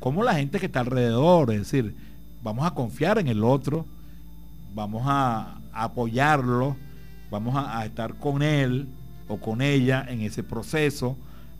[0.00, 1.52] como la gente que está alrededor.
[1.52, 1.94] Es decir,
[2.42, 3.84] vamos a confiar en el otro,
[4.74, 6.76] vamos a, apoyarlo,
[7.30, 8.88] vamos a, estar con él
[9.28, 11.16] o con ella en ese proceso,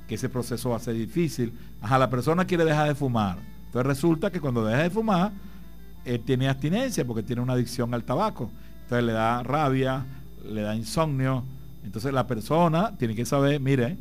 [0.08, 1.52] que ese proceso va a ser difícil.
[1.82, 3.38] Ajá, la persona quiere dejar de fumar.
[3.66, 5.32] Entonces resulta que cuando deja de fumar,
[6.04, 8.50] él tiene abstinencia porque tiene una adicción al tabaco.
[8.84, 10.06] Entonces le da rabia,
[10.48, 11.44] le da insomnio.
[11.86, 13.96] Entonces la persona tiene que saber, mire,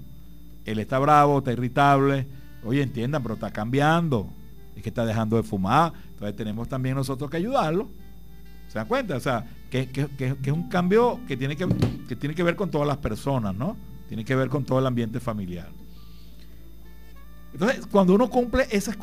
[0.66, 2.26] él está bravo, está irritable.
[2.64, 4.28] Oye, entiendan, pero está cambiando.
[4.76, 5.94] Es que está dejando de fumar.
[6.10, 7.88] Entonces tenemos también nosotros que ayudarlo.
[8.68, 9.16] ¿Se dan cuenta?
[9.16, 9.88] O sea, que,
[10.20, 13.78] es un cambio que tiene que, ver con todas las personas, ¿no?
[14.08, 15.70] Tiene que ver con todo el ambiente familiar.
[17.54, 18.98] Entonces, cuando uno cumple esas,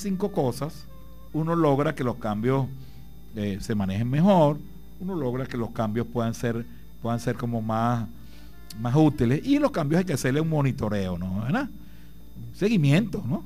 [0.00, 0.86] cinco cosas,
[1.34, 2.66] uno logra que los cambios
[3.36, 4.58] eh, se manejen mejor,
[4.98, 6.64] uno logra que los cambios puedan ser,
[7.02, 8.06] puedan ser como más,
[8.80, 11.42] más útiles y los cambios hay que hacerle un monitoreo, ¿no?
[11.42, 11.68] ¿verdad?
[12.54, 13.44] Seguimiento, ¿no?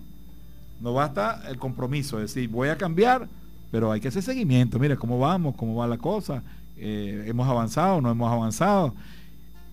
[0.81, 3.29] No basta el compromiso, es decir, voy a cambiar,
[3.71, 4.79] pero hay que hacer seguimiento.
[4.79, 6.43] Mira cómo vamos, cómo va la cosa,
[6.77, 8.95] eh, hemos avanzado, no hemos avanzado.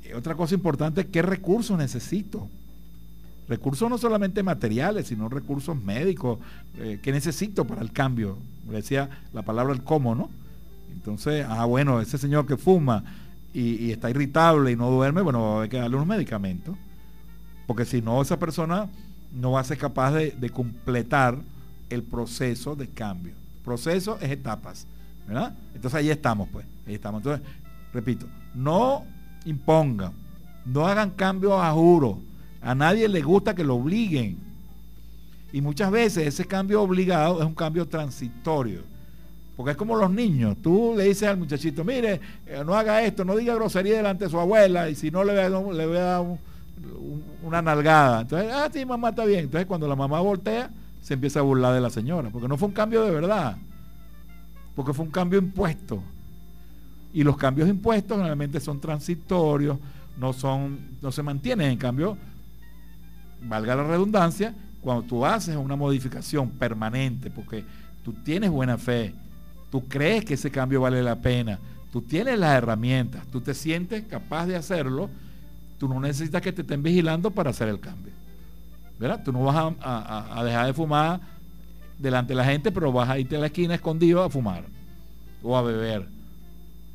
[0.03, 2.47] Eh, otra cosa importante, ¿qué recursos necesito?
[3.47, 6.39] Recursos no solamente materiales, sino recursos médicos.
[6.77, 8.37] Eh, ¿Qué necesito para el cambio?
[8.65, 10.29] decía la palabra el cómo, ¿no?
[10.93, 13.03] Entonces, ah, bueno, ese señor que fuma,
[13.53, 16.75] y, está irritable y no duerme, bueno, hay que darle unos medicamentos.
[17.65, 18.87] Porque si no, esa persona
[19.33, 21.37] no va a ser capaz de, completar
[21.89, 23.33] el proceso de cambio.
[23.63, 24.87] Proceso es etapas,
[25.27, 25.55] ¿verdad?
[25.73, 26.65] Entonces ahí estamos, pues.
[26.85, 27.19] Ahí estamos.
[27.19, 27.45] Entonces,
[27.93, 29.03] repito, no
[29.45, 30.13] impongan,
[30.65, 32.19] no hagan cambios a juro.
[32.61, 34.37] A nadie le gusta que lo obliguen.
[35.51, 38.81] Y muchas veces ese cambio obligado es un cambio transitorio.
[39.57, 40.55] Porque es como los niños.
[40.61, 44.29] Tú le dices al muchachito, mire, eh, no haga esto, no diga grosería delante de
[44.29, 46.23] su abuela, y si no le voy a, le dar
[47.41, 48.21] una nalgada.
[48.21, 49.45] Entonces, ah, sí, mamá está bien.
[49.45, 50.69] Entonces cuando la mamá voltea,
[51.01, 52.29] se empieza a burlar de la señora.
[52.29, 53.57] Porque no fue un cambio de verdad.
[54.75, 56.03] Porque fue un cambio impuesto.
[57.11, 59.79] Y los cambios impuestos generalmente son transitorios,
[60.19, 61.71] no, son, no se mantienen.
[61.71, 62.15] En cambio,
[63.41, 67.65] valga la redundancia, cuando tú haces una modificación permanente, porque
[68.03, 69.15] tú tienes buena fe,
[69.71, 71.59] tú crees que ese cambio vale la pena,
[71.91, 75.09] tú tienes las herramientas, tú te sientes capaz de hacerlo,
[75.77, 78.13] tú no necesitas que te estén vigilando para hacer el cambio.
[78.99, 79.21] ¿Verdad?
[79.23, 81.21] Tú no vas a, dejar de fumar
[81.99, 84.63] delante de la gente, pero vas a irte a la esquina escondido a fumar
[85.43, 86.07] o a beber.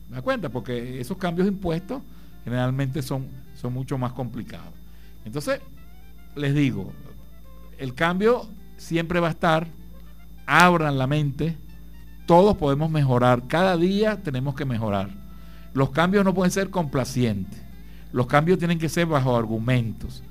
[0.09, 0.49] ¿Me das cuenta?
[0.49, 2.03] Porque esos cambios impuestos
[2.45, 4.73] generalmente son, son mucho más complicados.
[5.25, 5.61] Entonces,
[6.35, 6.93] les digo,
[7.79, 9.69] el cambio siempre va a estar,
[10.47, 11.57] abran la mente,
[12.27, 15.11] todos podemos mejorar, cada día tenemos que mejorar.
[15.75, 17.61] Los cambios no pueden ser complacientes,
[18.13, 20.23] los cambios tienen que ser bajo argumentos.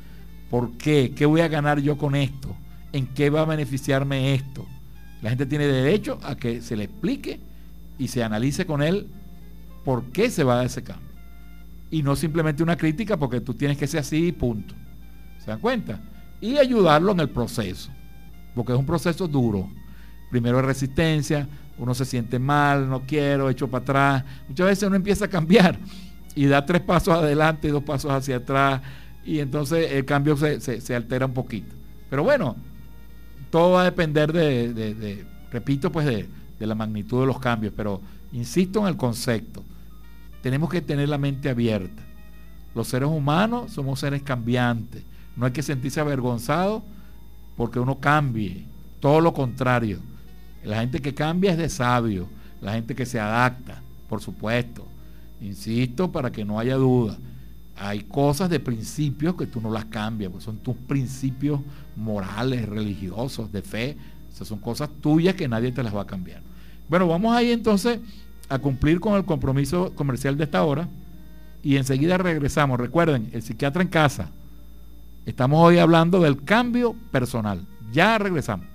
[0.49, 1.13] ¿Por qué?
[1.15, 2.55] ¿Qué voy a ganar yo con esto?
[2.91, 4.67] ¿En qué va a beneficiarme esto?
[5.21, 7.39] La gente tiene derecho a que se le explique
[7.97, 9.07] y se analice con él
[9.85, 11.07] por qué se va a dar ese cambio.
[11.89, 14.75] Y no simplemente una crítica porque tú tienes que ser así y punto.
[15.39, 15.99] ¿Se dan cuenta?
[16.39, 17.91] Y ayudarlo en el proceso,
[18.55, 19.69] porque es un proceso duro.
[20.29, 21.47] Primero es resistencia,
[21.81, 24.25] uno se siente mal, no quiero, echo para atrás.
[24.47, 25.79] Muchas veces uno empieza a cambiar
[26.35, 28.81] y da tres pasos adelante y dos pasos hacia atrás
[29.25, 31.73] y entonces el cambio se, altera un poquito.
[32.07, 32.55] Pero bueno,
[33.49, 37.99] todo va a depender de, repito, pues de, de la magnitud de los cambios, pero
[38.31, 39.63] insisto en el concepto.
[40.43, 42.03] Tenemos que tener la mente abierta.
[42.75, 45.01] Los seres humanos somos seres cambiantes.
[45.35, 46.83] No hay que sentirse avergonzado
[47.57, 48.65] porque uno cambie.
[48.99, 49.99] Todo lo contrario.
[50.63, 52.27] La gente que cambia es de sabio.
[52.61, 54.85] La gente que se adapta, por supuesto.
[55.41, 57.17] Insisto para que no haya duda.
[57.77, 61.59] Hay cosas de principios que tú no las cambias, porque son tus principios
[61.95, 63.97] morales, religiosos, de fe.
[64.31, 66.41] Esas son cosas tuyas que nadie te las va a cambiar.
[66.87, 67.99] Bueno, vamos ahí entonces
[68.49, 70.87] a cumplir con el compromiso comercial de esta hora
[71.63, 72.79] y enseguida regresamos.
[72.79, 74.29] Recuerden, el psiquiatra en casa.
[75.25, 77.65] Estamos hoy hablando del cambio personal.
[77.91, 78.67] Ya regresamos.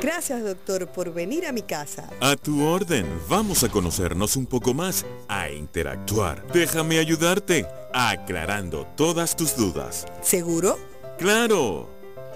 [0.00, 2.08] Gracias, doctor, por venir a mi casa.
[2.20, 3.06] A tu orden.
[3.28, 6.46] Vamos a conocernos un poco más, a interactuar.
[6.52, 10.06] Déjame ayudarte, aclarando todas tus dudas.
[10.22, 10.78] ¿Seguro?
[11.18, 11.90] ¡Claro!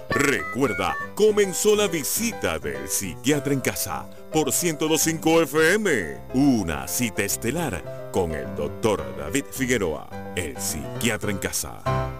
[0.09, 6.17] Recuerda, comenzó la visita del psiquiatra en casa por 1025 FM.
[6.33, 12.14] Una cita estelar con el doctor David Figueroa, el psiquiatra en casa.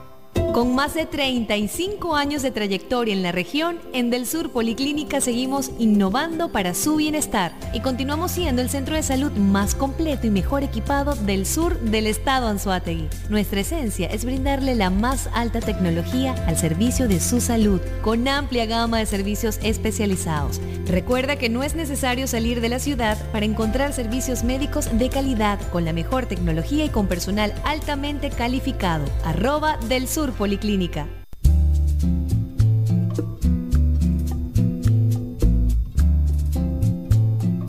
[0.55, 5.71] Con más de 35 años de trayectoria en la región, en Del Sur Policlínica seguimos
[5.79, 10.63] innovando para su bienestar y continuamos siendo el centro de salud más completo y mejor
[10.63, 13.09] equipado del sur del estado Anzuategui.
[13.27, 18.65] Nuestra esencia es brindarle la más alta tecnología al servicio de su salud, con amplia
[18.65, 20.61] gama de servicios especializados.
[20.87, 25.59] Recuerda que no es necesario salir de la ciudad para encontrar servicios médicos de calidad,
[25.71, 29.03] con la mejor tecnología y con personal altamente calificado.
[29.25, 30.44] Arroba del Sur Policlínica.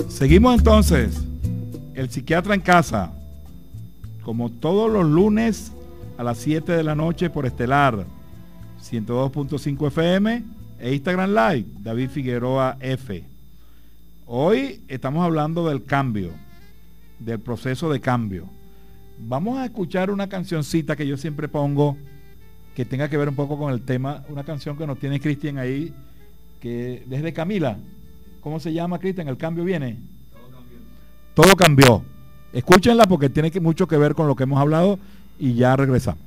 [0.08, 1.22] Seguimos entonces.
[1.94, 3.12] El psiquiatra en casa.
[4.22, 5.72] Como todos los lunes
[6.18, 8.04] a las 7 de la noche por Estelar
[8.82, 10.44] 102.5 FM
[10.78, 13.24] e Instagram Live, David Figueroa F.
[14.26, 16.32] Hoy estamos hablando del cambio,
[17.20, 18.50] del proceso de cambio.
[19.18, 21.96] Vamos a escuchar una cancioncita que yo siempre pongo
[22.76, 25.56] que tenga que ver un poco con el tema, una canción que nos tiene Cristian
[25.56, 25.94] ahí,
[26.60, 27.78] que desde Camila,
[28.42, 29.28] ¿cómo se llama Cristian?
[29.28, 29.96] ¿El cambio viene?
[30.30, 30.78] Todo cambió.
[31.34, 32.02] Todo cambió.
[32.52, 34.98] Escúchenla porque tiene mucho que ver con lo que hemos hablado
[35.38, 36.20] y ya regresamos.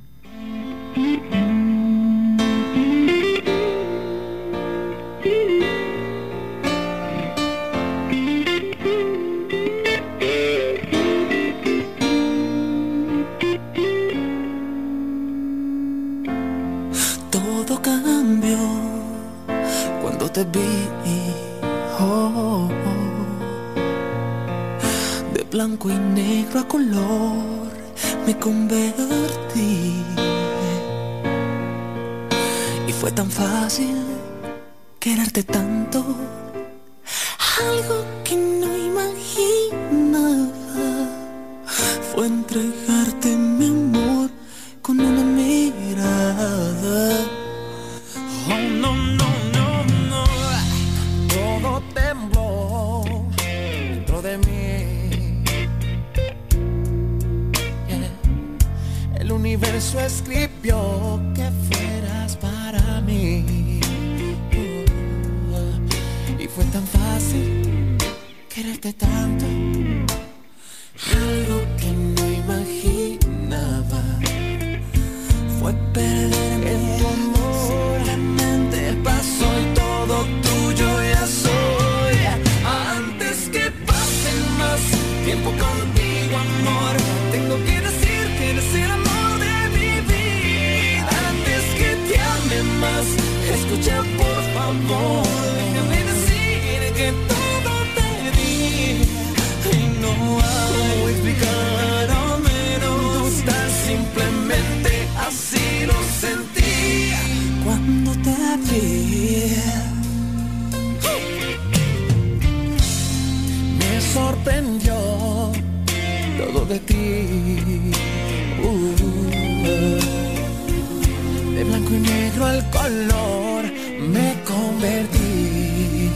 [122.90, 126.10] Me convertí.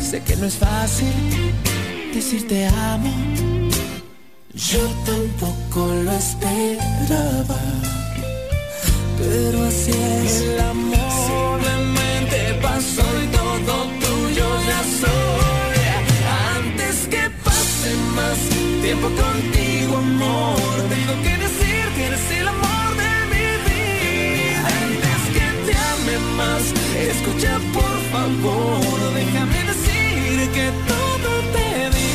[0.00, 1.12] Sé que no es fácil
[2.14, 3.12] decir te amo.
[4.54, 7.60] Yo tampoco lo esperaba.
[9.18, 10.98] Pero así es el amor.
[11.26, 15.76] Simplemente pasó y todo tuyo ya soy.
[16.56, 18.38] Antes que pase más
[18.82, 20.56] tiempo contigo, amor.
[20.88, 21.43] Tengo que
[28.24, 29.12] favor.
[29.14, 32.12] Déjame decir que todo te di.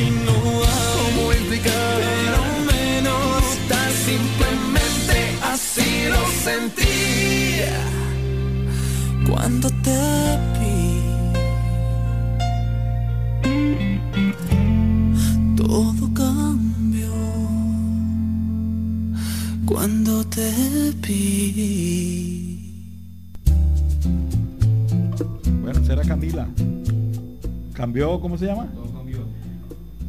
[0.00, 0.78] Y no hay
[1.14, 2.40] cómo explicar, pero
[2.72, 5.16] menos tan simplemente
[5.52, 6.98] así lo sentí
[9.28, 10.00] cuando te
[10.58, 10.78] vi.
[15.56, 17.14] Todo cambió
[19.66, 20.50] cuando te
[21.06, 22.29] vi.
[27.80, 28.66] ¿Cambió, cómo se llama?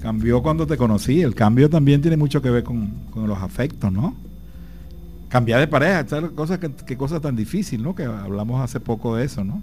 [0.02, 1.22] Cambió cuando te conocí.
[1.22, 4.14] El cambio también tiene mucho que ver con, con los afectos, ¿no?
[5.30, 6.32] Cambiar de pareja, ¿sabes?
[6.32, 7.96] Cosa que, que cosa tan difícil, ¿no?
[7.96, 9.62] Que hablamos hace poco de eso, ¿no?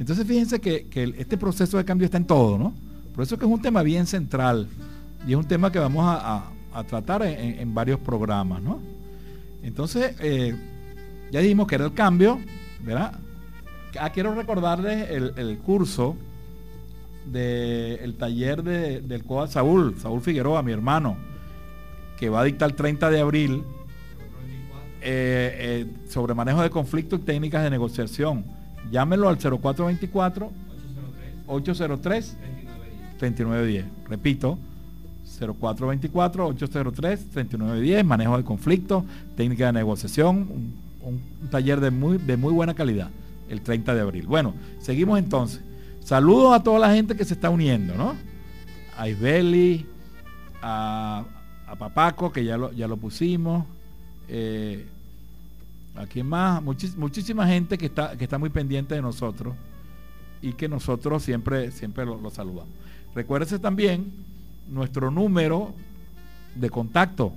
[0.00, 2.72] Entonces fíjense que, que este proceso de cambio está en todo, ¿no?
[3.14, 4.66] Por eso que es un tema bien central
[5.26, 8.60] y es un tema que vamos a, a- a tratar en, en- en varios programas,
[8.62, 8.80] ¿no?
[9.62, 10.56] Entonces, eh,
[11.30, 12.40] ya dijimos que era el cambio,
[12.84, 13.12] ¿verdad?
[14.00, 16.16] Ah, quiero recordarles el, el curso
[17.32, 21.16] del taller de- del COA Saúl, Saúl Figueroa, mi hermano,
[22.18, 23.62] que va a dictar el 30 de abril
[25.00, 28.44] eh, eh, sobre manejo de conflicto y técnicas de negociación.
[28.90, 30.50] Llámenlo al 0424
[31.46, 32.36] 803
[33.18, 33.84] 3910.
[34.08, 34.58] Repito,
[35.24, 39.04] 0424 803 3910, manejo de conflicto,
[39.36, 43.10] técnica de negociación, un, un taller de muy, de muy buena calidad,
[43.48, 44.26] el 30 de abril.
[44.26, 45.60] Bueno, seguimos entonces.
[46.08, 48.16] Saludos a toda la gente que se está uniendo, ¿no?
[48.96, 49.84] A Isbeli,
[50.62, 51.22] a,
[51.78, 53.66] Papaco, que ya lo, ya lo pusimos.
[54.26, 54.86] Eh,
[55.94, 56.62] ¿A quién más?
[56.62, 59.54] Muchísima gente que está, que está muy pendiente de nosotros
[60.40, 62.72] y que nosotros siempre, siempre lo, lo saludamos.
[63.14, 64.10] Recuérdese también
[64.66, 65.74] nuestro número
[66.54, 67.34] de contacto.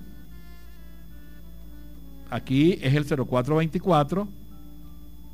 [2.30, 4.30] Aquí es el 0424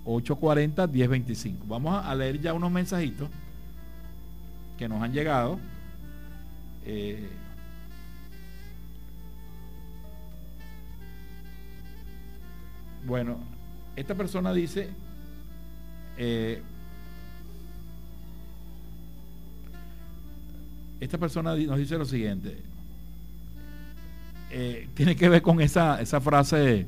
[0.07, 1.65] 840 1025.
[1.67, 3.29] Vamos a- leer ya unos mensajitos
[4.77, 5.59] que nos han llegado.
[6.85, 7.27] Eh,
[13.05, 13.37] bueno,
[13.95, 14.89] esta persona dice,
[16.17, 16.61] eh,
[20.99, 22.57] esta persona nos dice lo siguiente,
[24.51, 26.85] eh, tiene que ver con esa, esa frase,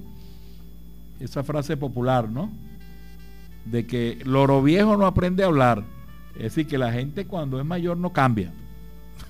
[1.20, 2.50] esa frase popular, ¿no?
[3.66, 5.84] De que loro viejo no aprende a hablar.
[6.36, 8.52] Es decir, que la gente cuando es mayor no cambia.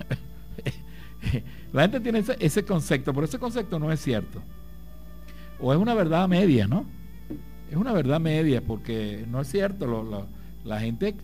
[1.73, 4.41] la gente tiene ese, ese concepto, pero ese concepto no es cierto.
[5.59, 6.85] O es una verdad media, ¿no?
[7.69, 9.85] Es una verdad media, porque no es cierto.
[9.87, 10.27] lo-
[10.65, 11.15] la gente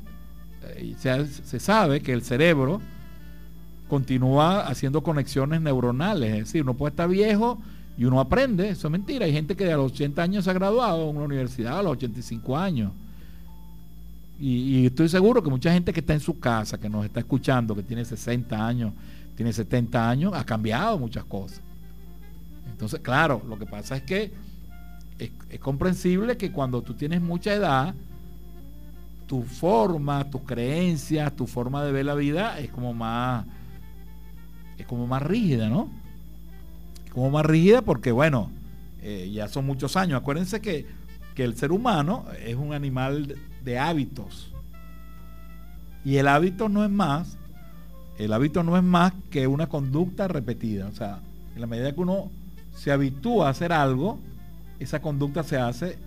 [0.64, 2.82] eh, se, sabe que el cerebro
[3.88, 7.60] continúa haciendo conexiones neuronales, es decir, uno puede estar viejo
[7.98, 10.54] y uno aprende, eso es mentira, hay gente que a los 80 años se ha
[10.54, 12.91] graduado en una universidad, a los 85 años.
[14.38, 17.74] Y, estoy seguro que mucha gente que está en su casa, que nos está escuchando,
[17.74, 18.91] que tiene 60 años,
[19.36, 21.62] tiene 70 años, ha cambiado muchas cosas.
[22.70, 24.34] Entonces, claro, lo que pasa es que
[25.18, 27.96] es, comprensible que cuando tú tienes mucha edad,
[29.26, 33.46] tu forma, tus creencias, tu forma de ver la vida es como más,
[34.78, 35.89] es como más rígida, ¿no?
[37.16, 38.51] Como más rígida porque, bueno,
[39.01, 40.22] eh, ya son muchos años.
[40.22, 40.86] Acuérdense que,
[41.34, 44.51] que el ser humano es un animal de hábitos.
[46.03, 47.39] Y el hábito no es más,
[48.20, 50.88] el hábito no es más que una conducta repetida.
[50.88, 51.20] O sea,
[51.55, 52.30] en la medida que uno
[52.76, 54.20] se habitúa a hacer algo,
[54.80, 55.97] esa conducta se hace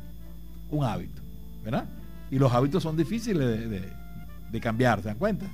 [0.71, 1.21] un hábito,
[1.65, 1.87] ¿verdad?
[2.31, 5.47] Y los hábitos son difíciles de, cambiar, ¿se dan cuenta?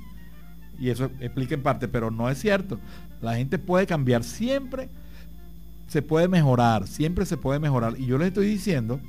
[0.79, 2.79] Y eso explica en parte, pero no es cierto.
[3.21, 4.89] La gente puede cambiar siempre,
[5.87, 7.95] se puede mejorar, siempre se puede mejorar.
[7.97, 8.99] Y yo les estoy diciendo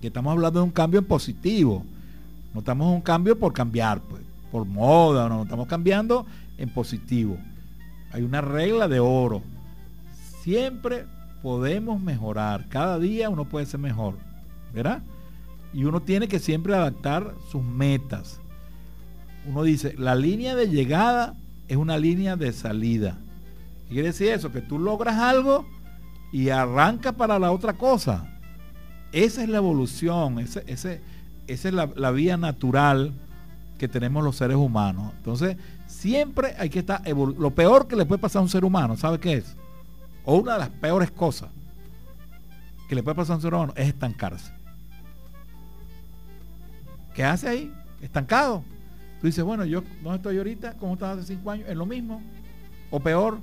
[0.00, 1.84] que estamos hablando de un cambio en positivo.
[2.52, 6.26] No estamos en un cambio por cambiar, pues, por moda, no, estamos cambiando
[6.58, 7.38] en positivo.
[8.12, 9.42] Hay una regla de oro.
[10.42, 11.06] Siempre
[11.42, 12.68] podemos mejorar.
[12.68, 14.14] Cada día uno puede ser mejor.
[14.72, 15.02] ¿Verdad?
[15.72, 18.40] Y uno tiene que siempre adaptar sus metas.
[19.46, 21.34] Uno dice, la línea de llegada
[21.68, 23.18] es una línea de salida.
[23.86, 24.50] ¿Qué quiere decir eso?
[24.50, 25.66] Que tú logras algo
[26.32, 28.26] y arranca para la otra cosa.
[29.12, 31.00] Esa es la evolución, ese, ese,
[31.46, 33.12] esa es la, la, vía natural
[33.78, 35.12] que tenemos los seres humanos.
[35.16, 35.56] Entonces,
[35.86, 37.02] siempre hay que estar...
[37.08, 39.56] Lo peor que le puede pasar a un ser humano, ¿sabe qué es?
[40.24, 41.50] o una de las peores cosas
[42.88, 44.52] que le puede pasar a un ser humano es estancarse.
[47.14, 47.72] ¿Qué hace ahí?
[48.00, 48.64] Estancado.
[49.20, 52.22] Tú dices, bueno, yo no estoy ahorita, como estaba hace cinco años, es lo mismo,
[52.90, 53.38] o peor.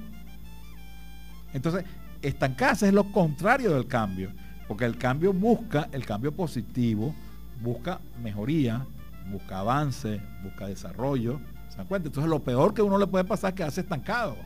[1.53, 1.85] Entonces,
[2.21, 4.31] estancarse es lo contrario del cambio,
[4.67, 7.13] porque el cambio busca, el cambio positivo,
[7.61, 8.85] busca mejoría,
[9.31, 11.39] busca avance, busca desarrollo.
[11.69, 12.07] ¿Se dan cuenta?
[12.07, 14.37] Entonces, lo peor que uno le puede pasar es quedarse estancado.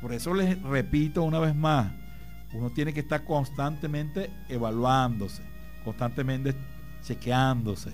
[0.00, 1.90] Por eso les repito una vez más,
[2.52, 5.42] uno tiene que estar constantemente evaluándose,
[5.84, 6.54] constantemente
[7.02, 7.92] chequeándose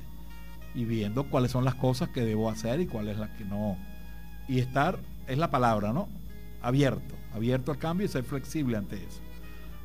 [0.75, 3.77] y viendo cuáles son las cosas que debo hacer y cuáles las que no.
[4.49, 6.09] Y estar, es la palabra, ¿no?
[6.61, 9.21] Abierto, abierto al cambio y ser flexible ante eso.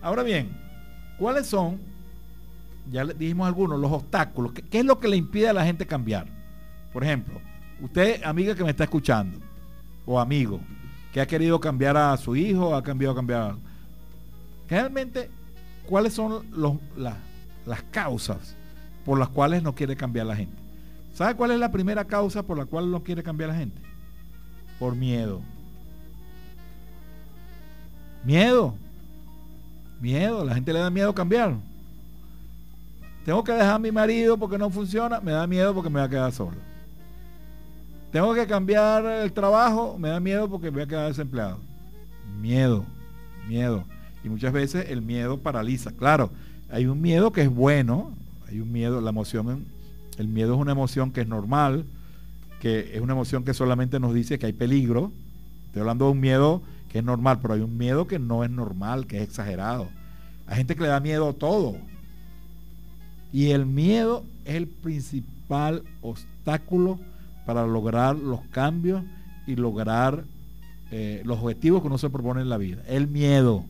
[0.01, 0.49] Ahora bien,
[1.17, 1.79] ¿cuáles son,
[2.91, 4.53] ya le dijimos algunos, los obstáculos?
[4.53, 6.27] ¿Qué, ¿Qué, es lo que le impide a la gente cambiar?
[6.93, 7.39] Por ejemplo,
[7.81, 9.39] usted, amiga que me está escuchando,
[10.05, 10.59] o amigo,
[11.13, 13.55] que ha querido cambiar a su hijo, ha cambiado a cambiar.
[14.69, 15.29] Realmente,
[15.87, 16.45] ¿cuáles son
[16.95, 18.55] las causas
[19.05, 20.55] por las cuales no quiere cambiar la gente?
[21.13, 23.81] ¿Sabe cuál es la primera causa por la cual no quiere cambiar la gente?
[24.79, 25.41] Por miedo.
[28.23, 28.75] Miedo.
[29.99, 30.43] Miedo.
[30.45, 31.55] La gente le da miedo cambiar.
[33.25, 35.19] Tengo que dejar a mi marido porque no funciona.
[35.19, 36.57] Me da miedo porque me va a quedar solo.
[38.11, 41.59] Tengo que cambiar el trabajo, me da miedo porque voy a quedar desempleado.
[42.41, 42.83] Miedo,
[43.47, 43.83] miedo.
[44.23, 45.91] Y muchas veces el miedo paraliza.
[45.91, 46.31] Claro,
[46.71, 48.11] hay un miedo que es bueno,
[48.47, 49.65] hay un miedo, la emoción,
[50.17, 51.85] el miedo es una emoción que es normal,
[52.59, 55.11] que es una emoción que solamente nos dice que hay peligro.
[55.67, 58.49] Estoy hablando de un miedo que es normal, pero hay un miedo que no es
[58.49, 59.87] normal, que es exagerado.
[60.47, 61.77] Hay gente que le da miedo a todo.
[63.31, 66.99] Y el miedo es el principal obstáculo
[67.45, 69.03] para lograr los cambios
[69.45, 70.23] y lograr
[70.91, 72.81] eh, los objetivos que uno se propone en la vida.
[72.87, 73.63] El miedo.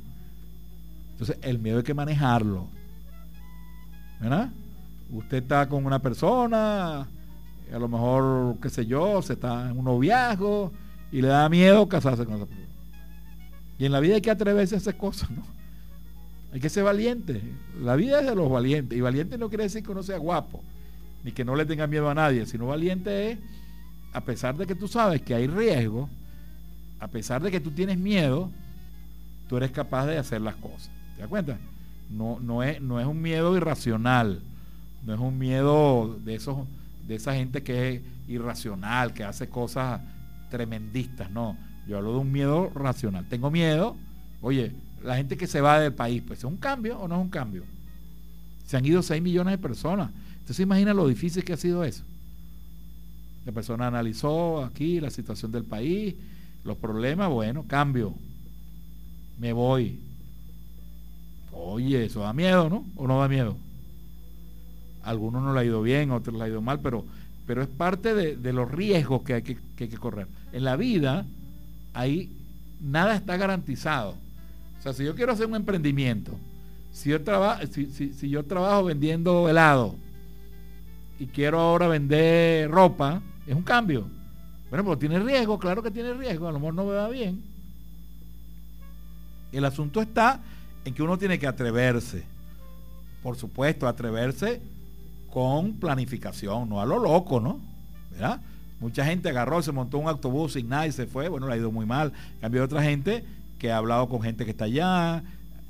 [1.12, 2.68] Entonces, el miedo hay que manejarlo.
[4.22, 4.50] ¿Verdad?
[5.12, 9.86] Usted está con una persona, a lo mejor, qué sé yo, se está en un
[9.86, 10.72] noviazgo
[11.12, 12.70] y le da miedo casarse con esa persona.
[13.80, 15.44] Y en la vida hay que atreverse a hacer cosas, ¿no?
[16.54, 17.42] Hay que ser valiente.
[17.82, 18.98] La vida es de los valientes.
[18.98, 20.62] Y valiente no quiere decir que uno sea guapo,
[21.24, 23.40] ni que no le tenga miedo a nadie, sino valiente es
[24.12, 26.10] a pesar de que tú sabes que hay riesgo,
[27.00, 28.50] a pesar de que tú tienes miedo,
[29.48, 30.90] tú eres capaz de hacer las cosas.
[31.16, 31.58] ¿Te das cuenta?
[32.10, 34.42] No, no, es, no es un miedo irracional,
[35.06, 36.58] no es un miedo de, esos,
[37.08, 40.02] de esa gente que es irracional, que hace cosas
[40.50, 41.56] tremendistas, no.
[41.90, 43.26] Yo hablo de un miedo racional.
[43.28, 43.96] Tengo miedo,
[44.42, 44.72] oye,
[45.04, 47.30] la gente que se va del país, pues es un cambio o no es un
[47.30, 47.64] cambio.
[48.68, 50.12] Se han ido 6 millones de personas.
[50.34, 52.04] Entonces imagina lo difícil que ha sido eso.
[53.44, 56.14] La persona analizó aquí la situación del país,
[56.64, 58.14] los problemas, bueno, cambio.
[59.40, 60.00] Me voy.
[61.52, 62.86] Oye, eso da miedo, ¿no?
[62.96, 63.58] ¿O no da mieo?
[65.02, 67.04] algunos no le ha ido bien, otros le ha ido mal, pero
[67.50, 70.28] pero es parte de, los riesgos que hay que, correr.
[70.52, 71.26] En la vida,
[71.94, 72.32] ahí
[72.80, 74.16] nada está garantizado.
[74.80, 76.32] O sea, si yo quiero hacer un emprendimiento,
[76.92, 77.20] si yo,
[77.70, 79.96] si yo trabajo vendiendo helado
[81.20, 84.08] y quiero ahora vender ropa, es un cambio.
[84.70, 87.44] Bueno, pero tiene riesgo, claro que tiene riesgo, a lo mejor no me va bien.
[89.52, 90.40] El asunto está
[90.86, 92.24] en que uno tiene que atreverse.
[93.24, 94.62] Por supuesto, atreverse
[95.32, 97.60] con planificación, no a lo loco, ¿no?
[98.12, 98.40] ¿Verdad?
[98.80, 101.28] Mucha gente agarró, se montó un autobús sin nada y se fue.
[101.28, 102.14] Bueno, le ha ido muy mal.
[102.40, 103.24] Cambio otra gente
[103.58, 105.24] que ha hablado con gente que está allá.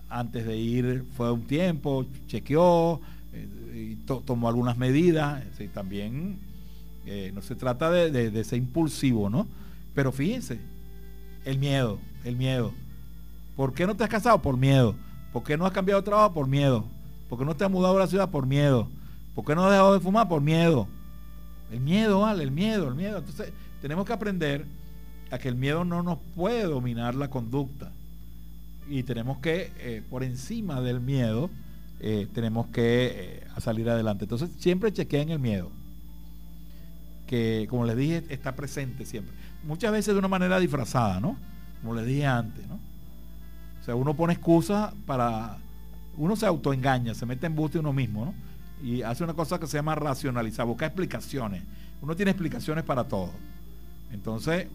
[0.10, 3.02] Antes de ir fue un tiempo, chequeó,
[3.34, 5.44] eh, y tomó algunas medidas.
[5.74, 6.38] también
[7.06, 9.48] eh, no se trata de, de ser impulsivo, ¿no?
[9.96, 10.60] Pero fíjense,
[11.46, 12.74] el miedo, el miedo.
[13.56, 14.42] ¿Por qué no te has casado?
[14.42, 14.96] Por miedo.
[15.34, 16.34] ¿Por qué no has cambiado de trabajo?
[16.34, 16.86] Por miedo.
[17.28, 18.30] ¿Por qué no te has mudado a la ciudad?
[18.30, 18.88] Por miedo.
[19.36, 20.28] ¿Por qué no has dejado de fumar?
[20.28, 20.88] Por miedo.
[21.72, 23.20] El miedo, vale, el miedo, el miedo.
[23.20, 23.52] Entonces,
[23.82, 24.66] tenemos que aprender
[25.32, 27.92] a que el miedo no nos puede dominar la conducta.
[28.90, 31.50] Y tenemos que, eh, por encima del miedo,
[32.00, 34.26] eh, tenemos que eh, salir adelante.
[34.26, 35.72] Entonces, siempre chequeen el miedo.
[37.28, 39.36] Que, como les dije, está presente siempre.
[39.64, 41.38] Muchas veces de una manera disfrazada, ¿no?
[41.82, 42.80] Como les dije antes, ¿no?
[43.80, 45.58] O sea, uno pone excusas para...
[46.18, 48.34] Uno se autoengaña, se mete en buste uno mismo, ¿no?
[48.84, 51.64] Y hace una cosa que se llama racionalizar, buscar explicaciones.
[52.02, 53.32] Uno tiene explicaciones para todo.
[54.12, 54.68] Entonces,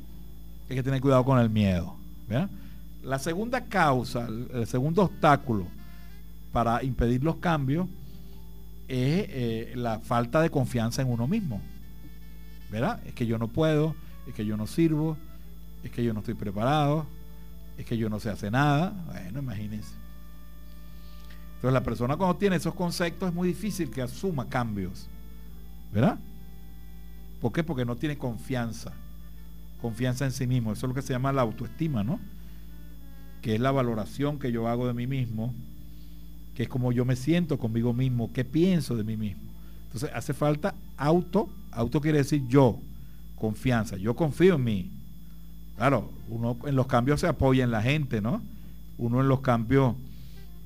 [0.68, 1.96] hay que tener cuidado con el miedo.
[3.02, 5.66] La segunda causa, el segundo obstáculo
[6.52, 7.86] para impedir los cambios
[8.88, 11.60] es eh, la falta de confianza en uno mismo.
[12.70, 13.00] ¿Verdad?
[13.06, 13.94] Es que yo no puedo,
[14.26, 15.16] es que yo no sirvo,
[15.82, 17.06] es que yo no estoy preparado,
[17.76, 18.92] es que yo no sé hacer nada.
[19.06, 20.03] Bueno, imagínense.
[21.64, 25.06] Entonces la persona cuando tiene esos conceptos es muy difícil que asuma cambios.
[25.94, 26.18] ¿Verdad?
[27.40, 27.64] ¿Por qué?
[27.64, 28.92] Porque no tiene confianza.
[29.80, 30.72] Confianza en sí mismo.
[30.72, 32.20] Eso es lo que se llama la autoestima, ¿no?
[33.40, 35.54] Que es la valoración que yo hago de mí mismo,
[36.54, 39.44] que es como yo me siento conmigo mismo, qué pienso de mí mismo.
[39.86, 42.78] Entonces hace falta auto, auto quiere decir yo,
[43.36, 44.90] confianza, yo confío en mí,
[45.78, 48.42] Claro, uno en los cambios se apoya en la gente, ¿no?
[48.98, 49.94] Uno en los cambios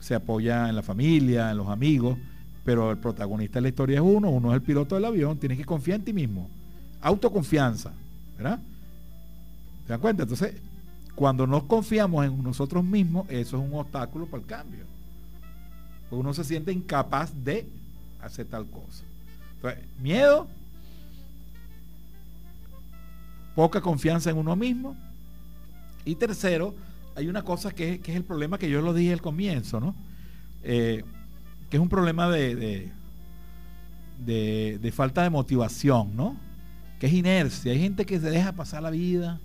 [0.01, 2.19] se apoya en la familia, en los amigos,
[2.65, 5.59] pero el protagonista de la historia es uno, uno es el piloto del avión, tienes
[5.59, 6.49] que confiar en ti mismo.
[7.01, 7.93] Autoconfianza,
[8.37, 8.59] ¿verdad?
[9.87, 10.25] ¿Se dan cuenta?
[10.25, 10.55] Entonces,
[11.15, 14.85] cuando no confiamos en nosotros mismos, eso es un obstáculo para el cambio.
[16.11, 17.67] uno se siente incapaz de
[18.21, 19.03] hacer tal cosa.
[19.57, 20.47] Entonces, miedo,
[23.55, 24.97] poca confianza en uno mismo.
[26.05, 26.75] Y tercero,
[27.19, 29.95] hay una cosa que, es el problema que yo lo dije al comienzo, ¿no?
[30.63, 31.03] Eh,
[31.69, 32.91] que es un problema de,
[34.25, 36.37] de, falta de motivación, ¿no?
[37.01, 37.73] Que es inercia.
[37.73, 39.41] Hay gente que se deja pasar la vida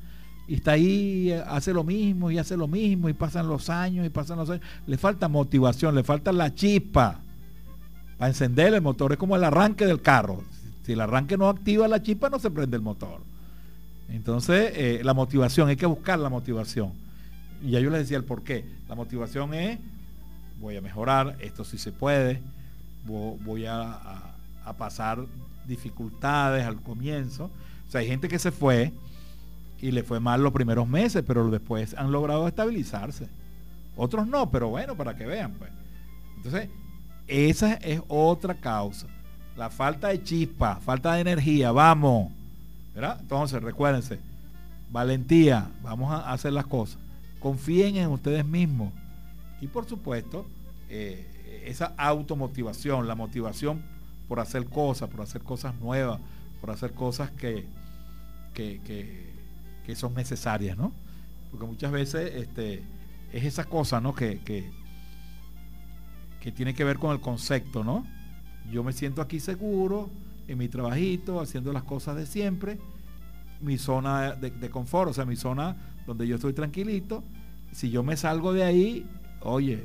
[0.47, 4.09] y está ahí, hace lo mismo y hace lo mismo y pasan los años y
[4.09, 4.63] pasan los años.
[4.85, 7.21] Le falta motivación, le falta la chispa
[8.19, 9.13] para encender el motor.
[9.13, 10.43] Es como el arranque del carro.
[10.85, 13.21] Si el arranque no activa la chispa, no se prende el motor.
[14.09, 17.02] Entonces, eh, la motivación, hay que buscar la motivación.
[17.63, 18.65] Y ya yo les decía el por qué.
[18.87, 19.79] La motivación es,
[20.59, 22.41] voy a mejorar, esto sí se puede,
[23.05, 23.99] voy a,
[24.77, 25.25] pasar
[25.67, 27.49] dificultades al comienzo.
[27.87, 28.91] O sea, hay gente que se fue
[29.81, 33.27] y le fue mal los primeros meses, pero después han logrado estabilizarse.
[33.95, 35.71] Otros no, pero bueno, para que vean, pues.
[36.37, 36.69] Entonces,
[37.27, 39.07] esa es otra causa.
[39.55, 42.31] La falta de chispa, falta de energía, vamos
[42.95, 44.19] entonces, recuérdense,
[44.91, 46.97] valentía, vamos a hacer las cosas.
[47.43, 48.91] Confíen en ustedes mismos.
[49.61, 50.47] Y por supuesto,
[50.89, 53.83] eh, esa automotivación, la motivación
[54.27, 56.19] por hacer cosas, por hacer cosas nuevas,
[56.59, 57.67] por hacer cosas que,
[58.53, 60.91] que, son necesarias, ¿no?
[61.51, 62.81] Porque muchas veces este,
[63.31, 64.15] es esa cosa, ¿no?
[64.15, 64.71] Que, que,
[66.41, 68.07] que tiene que ver con el concepto, ¿no?
[68.71, 70.09] Yo me siento aquí seguro,
[70.47, 72.79] en mi trabajito, haciendo las cosas de siempre,
[73.61, 75.75] mi zona de, confort, o sea, mi zona
[76.05, 77.23] donde yo estoy tranquilito.
[77.71, 79.05] Si yo me salgo de ahí,
[79.41, 79.83] oye,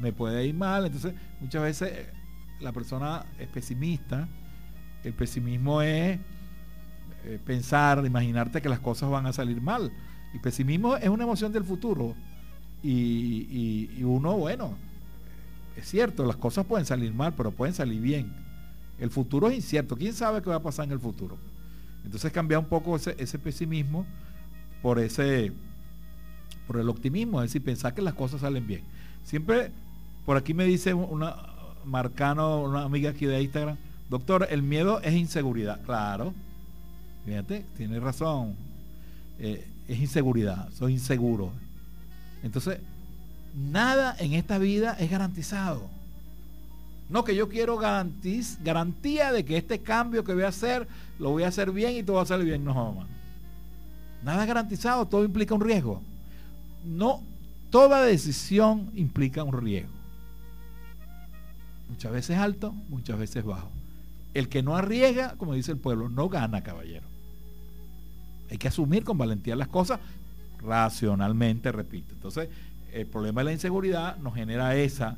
[0.00, 0.86] me puede ir mal.
[0.86, 2.06] Entonces, muchas veces eh,
[2.60, 4.28] la persona es pesimista.
[5.04, 6.18] El pesimismo es
[7.24, 9.92] eh, pensar, imaginarte que las cosas van a salir mal.
[10.32, 12.14] El pesimismo es una emoción del futuro.
[12.82, 14.76] Y, y uno, bueno,
[15.76, 18.32] es cierto, las cosas pueden salir mal, pero pueden salir bien.
[18.98, 19.96] El futuro es incierto.
[19.96, 21.36] ¿Quién sabe qué va a pasar en el futuro?
[22.04, 24.06] Entonces cambiar un poco ese, pesimismo
[24.86, 25.50] por ese
[26.68, 28.82] por el optimismo, es decir, pensar que las cosas salen bien.
[29.24, 29.72] Siempre
[30.24, 31.34] por aquí me dice una
[31.84, 33.78] Marcano, una amiga aquí de Instagram,
[34.08, 35.82] Doctor, el miedo es inseguridad.
[35.82, 36.32] Claro,
[37.24, 38.54] fíjate, tiene razón.
[39.40, 41.50] Eh, es inseguridad, soy inseguro.
[42.44, 42.78] Entonces,
[43.56, 45.82] nada en esta vida es garantizado.
[47.08, 50.86] No que yo quiero garantiz, garantía de que este cambio que voy a hacer,
[51.18, 52.64] lo voy a hacer bien y todo va a salir bien.
[52.64, 53.15] No, mamá.
[54.26, 56.02] Nada es garantizado, todo implica un riesgo.
[56.84, 57.22] No,
[57.70, 59.92] toda decisión implica un riesgo.
[61.88, 63.70] Muchas veces alto, muchas veces bajo.
[64.34, 67.06] El que no arriesga, como dice el pueblo, no gana, caballero.
[68.50, 70.00] Hay que asumir con valentía las cosas
[70.58, 72.12] racionalmente, repito.
[72.12, 72.48] Entonces,
[72.92, 75.16] el problema de la inseguridad nos genera esa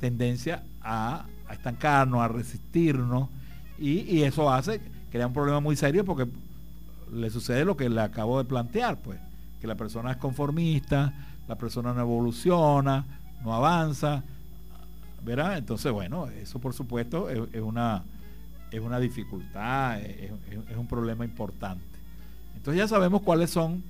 [0.00, 3.30] tendencia a, estancarnos, a resistirnos,
[3.78, 6.26] y, eso hace, crea un problema muy serio porque
[7.12, 9.18] le sucede lo que le acabo de plantear, pues,
[9.60, 11.12] que la persona es conformista,
[11.48, 13.04] la persona no evoluciona,
[13.42, 14.22] no avanza,
[15.24, 15.58] ¿verdad?
[15.58, 18.04] Entonces, bueno, eso por supuesto es, una,
[18.70, 20.30] es una dificultad, es,
[20.76, 21.84] un problema importante.
[22.56, 23.82] Entonces ya sabemos cuáles son,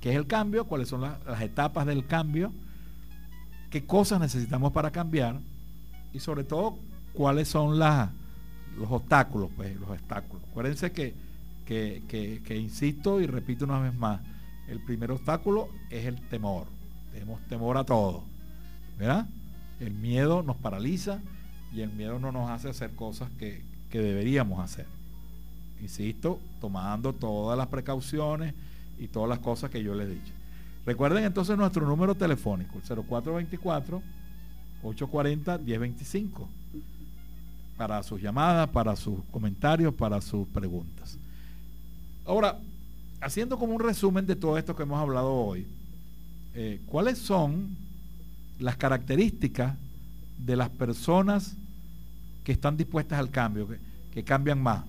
[0.00, 2.52] qué es el cambio, cuáles son las etapas del cambio,
[3.70, 5.40] qué cosas necesitamos para cambiar
[6.12, 6.78] y sobre todo
[7.12, 8.10] cuáles son las,
[8.76, 10.42] los obstáculos, pues, los obstáculos.
[10.50, 11.14] Acuérdense que,
[11.64, 14.20] que, insisto y repito una vez más,
[14.68, 16.66] el primer obstáculo es el temor.
[17.12, 18.24] Tenemos temor a todo.
[18.98, 19.26] ¿Verdad?
[19.80, 21.20] El miedo nos paraliza
[21.74, 24.86] y el miedo no nos hace hacer cosas que, que deberíamos hacer.
[25.80, 28.54] Insisto, tomando todas las precauciones
[28.98, 30.32] y todas las cosas que yo les he dicho.
[30.86, 32.84] Recuerden entonces nuestro número telefónico, el
[34.82, 36.46] 0424-840-1025,
[37.76, 41.18] para sus llamadas, para sus comentarios, para sus preguntas.
[42.26, 42.58] Ahora,
[43.20, 45.66] haciendo como un resumen de todo esto que hemos hablado hoy,
[46.54, 47.76] eh, ¿cuáles son
[48.58, 49.74] las características
[50.38, 51.56] de las personas
[52.42, 53.78] que están dispuestas al cambio, que,
[54.12, 54.84] que cambian más?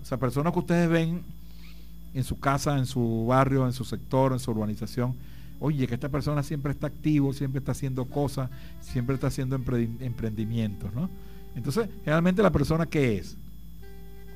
[0.00, 1.22] O sea, personas que ustedes ven
[2.14, 5.14] en su casa, en su barrio, en su sector, en su urbanización.
[5.60, 8.50] Oye, que esta persona siempre está activo, siempre está haciendo cosas,
[8.80, 11.10] siempre está haciendo emprendimientos, ¿no?
[11.56, 13.36] Entonces, realmente la persona que es,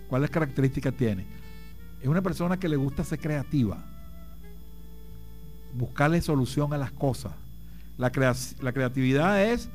[0.08, 1.24] ¿cuáles características tiene?
[2.00, 3.78] Es una persona que le gusta ser creativa,
[5.74, 7.32] buscarle solución a las cosas.
[7.96, 9.68] La, creatividad es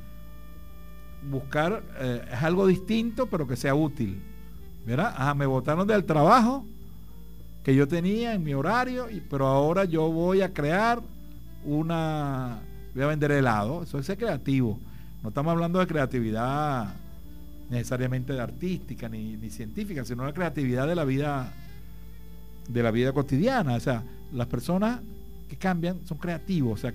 [1.29, 4.21] buscar, eh, es algo distinto, pero que sea útil.
[4.85, 5.13] ¿Verdad?
[5.15, 6.65] Ajá, me botaron del trabajo,
[7.63, 11.01] que yo tenía en mi horario, y, pero ahora yo voy a crear
[11.65, 12.59] una,
[12.93, 14.79] voy a vender helado, eso es ser creativo.
[15.21, 16.93] No estamos hablando de creatividad
[17.69, 21.51] necesariamente de artística ni, científica, sino la creatividad de la vida
[22.67, 23.75] de la vida cotidiana.
[23.75, 24.99] O sea, las personas
[25.47, 26.79] que cambian son creativos.
[26.79, 26.93] O sea,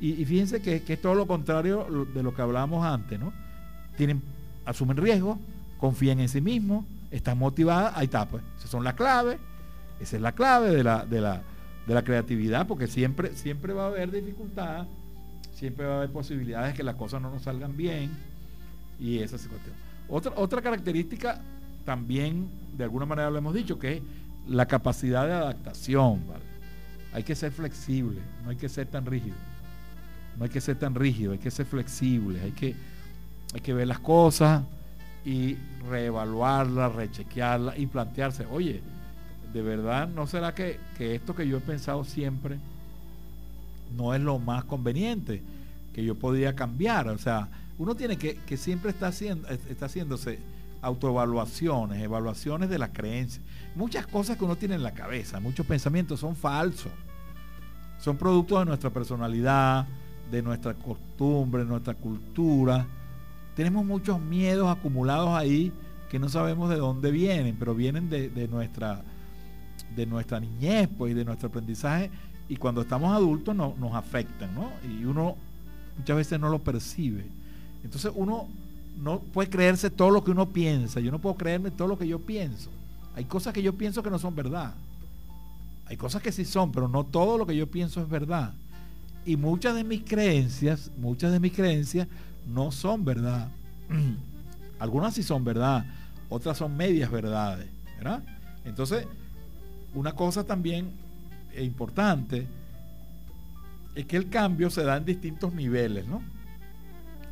[0.00, 3.32] y, fíjense que, que, es todo lo contrario de lo que hablábamos antes, ¿no?
[3.96, 4.20] Tienen,
[4.64, 5.38] asumen riesgos,
[5.78, 8.42] confían en sí mismos, están motivadas, ahí está, pues.
[8.58, 9.38] Esas son las claves
[10.02, 14.10] esa es la clave de la, de la, creatividad, porque siempre, siempre va a haber
[14.10, 14.86] dificultad,
[15.54, 18.10] siempre va a haber posibilidades de que las cosas no nos salgan bien,
[18.98, 19.76] y esa es la cuestión.
[20.08, 21.40] Otra, otra característica
[21.84, 24.02] también, de alguna manera lo hemos dicho, que es
[24.46, 26.22] la capacidad de adaptación.
[27.12, 29.36] Hay que ser flexible, no hay que ser tan rígido.
[30.36, 32.74] No hay que ser tan rígido, hay que ser flexible, hay que,
[33.54, 34.62] hay que ver las cosas
[35.24, 35.56] y
[35.88, 38.82] reevaluarlas, rechequearlas y plantearse, oye,
[39.52, 42.56] de verdad, ¿no será que, esto que yo he pensado siempre
[43.94, 45.42] no es lo más conveniente?
[45.92, 47.08] Que yo podría cambiar.
[47.08, 50.38] O sea, uno tiene que, que siempre está, haciendo, está haciéndose
[50.82, 53.44] autoevaluaciones, evaluaciones de las creencias.
[53.74, 56.92] Muchas cosas que uno tiene en la cabeza, muchos pensamientos son falsos.
[57.98, 59.86] Son productos de nuestra personalidad,
[60.30, 62.84] de nuestra costumbre, nuestra cultura.
[63.54, 65.72] Tenemos muchos miedos acumulados ahí
[66.10, 69.02] que no sabemos de dónde vienen, pero vienen de, de nuestra
[69.94, 72.10] de nuestra niñez pues, y de nuestro aprendizaje
[72.48, 74.70] y cuando estamos adultos no, nos afectan, ¿no?
[74.88, 75.36] Y uno
[75.96, 77.24] muchas veces no lo percibe.
[77.84, 78.48] Entonces uno
[78.96, 81.00] no puede creerse todo lo que uno piensa.
[81.00, 82.70] Yo no puedo creerme todo lo que yo pienso.
[83.14, 84.74] Hay cosas que yo pienso que no son verdad.
[85.86, 88.54] Hay cosas que sí son, pero no todo lo que yo pienso es verdad.
[89.26, 92.08] Y muchas de mis creencias, muchas de mis creencias
[92.46, 93.48] no son verdad.
[94.78, 95.84] Algunas sí son verdad,
[96.28, 97.68] otras son medias verdades,
[97.98, 98.22] ¿verdad?
[98.64, 99.06] Entonces,
[99.94, 100.90] una cosa también
[101.56, 102.46] importante
[103.94, 106.22] es que el cambio se da en distintos niveles, ¿no?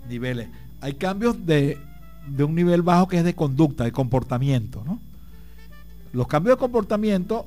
[0.08, 0.48] Niveles.
[0.80, 1.78] Hay cambios de,
[2.38, 5.00] un nivel bajo que es de conducta, de comportamiento, ¿no?
[6.12, 7.46] Los cambios de comportamiento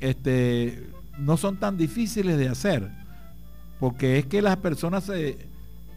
[0.00, 2.90] este, no son tan difíciles de hacer,
[3.78, 5.36] porque es que las personas se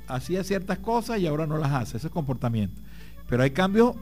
[0.08, 2.80] hacían ciertas cosas y ahora no las hace, ese es comportamiento.
[3.30, 3.96] Pero hay cambios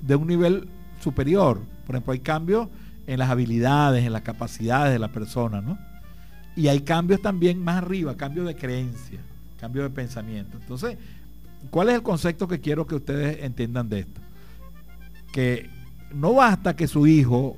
[0.00, 0.68] de un nivel
[1.00, 1.60] superior.
[1.86, 2.68] Por ejemplo, hay cambios
[3.06, 5.78] en las habilidades, en las capacidades de la persona, ¿no?
[6.56, 9.20] Y hay cambios también más arriba, cambios de creencia,
[9.60, 10.58] cambios de pensamiento.
[10.60, 10.98] Entonces,
[11.70, 14.20] ¿cuál es el concepto que quiero que ustedes entiendan de esto?
[15.32, 15.70] Que
[16.12, 17.56] no basta que su hijo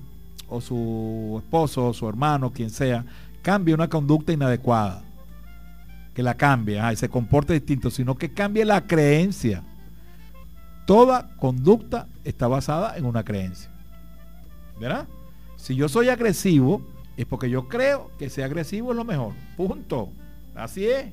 [0.49, 3.05] o su esposo o su hermano, quien sea,
[3.43, 5.03] cambie una conducta inadecuada,
[6.15, 9.63] que la cambie y se comporte distinto, sino que cambie la creencia.
[10.87, 13.71] Toda conducta está basada en una creencia.
[14.81, 15.07] ¿Verdad?
[15.57, 16.83] Si yo soy agresivo,
[17.17, 19.35] es porque yo creo que ser agresivo es lo mejor.
[19.57, 20.11] Punto.
[20.55, 21.13] Así es.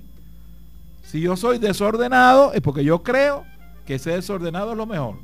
[1.08, 3.45] Si yo soy desordenado, es porque yo creo
[3.86, 5.16] que ser desordenado es lo mejor.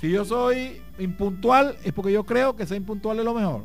[0.00, 3.64] Si yo soy impuntual, es porque yo creo que ser impuntual es lo mejor.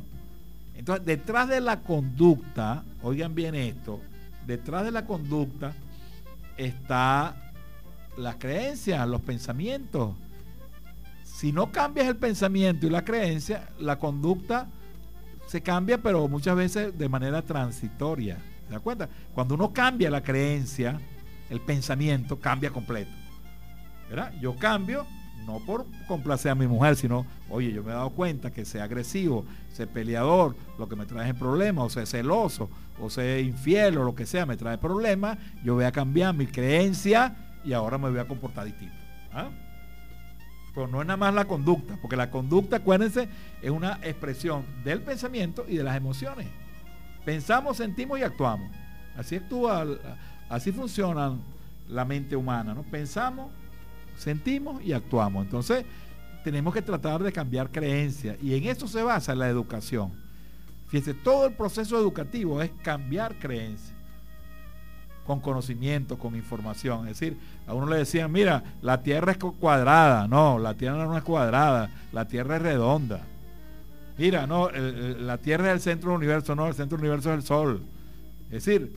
[0.73, 4.01] Entonces, detrás de la conducta, oigan bien esto,
[4.47, 5.73] detrás de la conducta
[6.57, 7.53] está
[8.17, 10.15] las creencias, los pensamientos.
[11.23, 14.69] Si no cambias el pensamiento y la creencia, la conducta
[15.45, 18.39] se cambia, pero muchas veces de manera transitoria.
[18.73, 19.09] ¿Se da cuenta?
[19.35, 20.99] Cuando uno cambia la creencia,
[21.51, 23.11] el pensamiento cambia completo.
[24.09, 24.33] ¿Verdad?
[24.41, 25.05] Yo cambio
[25.45, 28.85] no por complacer a mi mujer, sino, oye, yo me he dado cuenta que sea
[28.85, 32.67] agresivo, ser peleador, lo que me trae problemas, o sea celoso,
[32.99, 36.47] o sea infiel, o lo que sea, me trae problemas, yo voy a cambiar mi
[36.47, 38.95] creencia y ahora me voy a comportar distinto.
[39.33, 39.49] ¿ah?
[40.73, 43.29] Pero no es nada más la conducta, porque la conducta, acuérdense,
[43.61, 46.62] es una expresión del pensamiento y de las emociones.
[47.25, 48.71] Pensamos, sentimos y actuamos.
[49.15, 49.85] Así actúa,
[50.49, 51.37] así funciona
[51.87, 52.83] la mente humana, ¿no?
[52.83, 53.51] Pensamos,
[54.17, 55.45] sentimos y actuamos.
[55.45, 55.85] Entonces,
[56.43, 60.11] tenemos que tratar de cambiar creencias y en eso se basa la educación.
[60.87, 63.93] Fíjense, todo el proceso educativo es cambiar creencias
[65.25, 67.07] con conocimiento, con información.
[67.07, 70.27] Es decir, a uno le decían, mira, la Tierra es cuadrada.
[70.27, 73.25] No, la Tierra no es cuadrada, la Tierra es redonda.
[74.17, 77.37] Mira, no, la Tierra es el centro del universo, no, el centro del universo es
[77.37, 77.83] el Sol.
[78.45, 78.93] Es decir,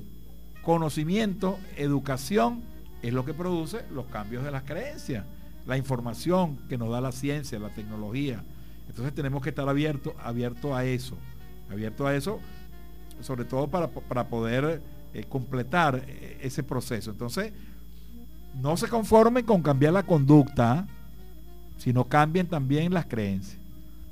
[0.62, 2.62] conocimiento, educación
[3.02, 5.24] es lo que produce los cambios de las creencias,
[5.66, 8.44] la información que nos da la ciencia, la tecnología.
[8.88, 11.16] Entonces tenemos que estar abiertos abierto a eso,
[11.70, 12.40] abierto a eso,
[13.20, 14.82] sobre todo para, poder
[15.14, 17.10] eh, completar eh, ese proceso.
[17.10, 17.52] Entonces,
[18.60, 20.86] no se conformen con cambiar la conducta,
[21.76, 23.60] sino cambien también las creencias,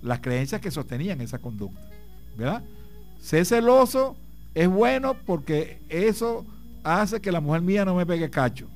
[0.05, 1.81] las creencias que sostenían esa conducta.
[2.37, 2.63] ¿Verdad?
[3.21, 4.17] Ser celoso
[4.55, 6.47] es bueno porque eso
[6.85, 8.69] hace que la mujer mía no me pegue cacho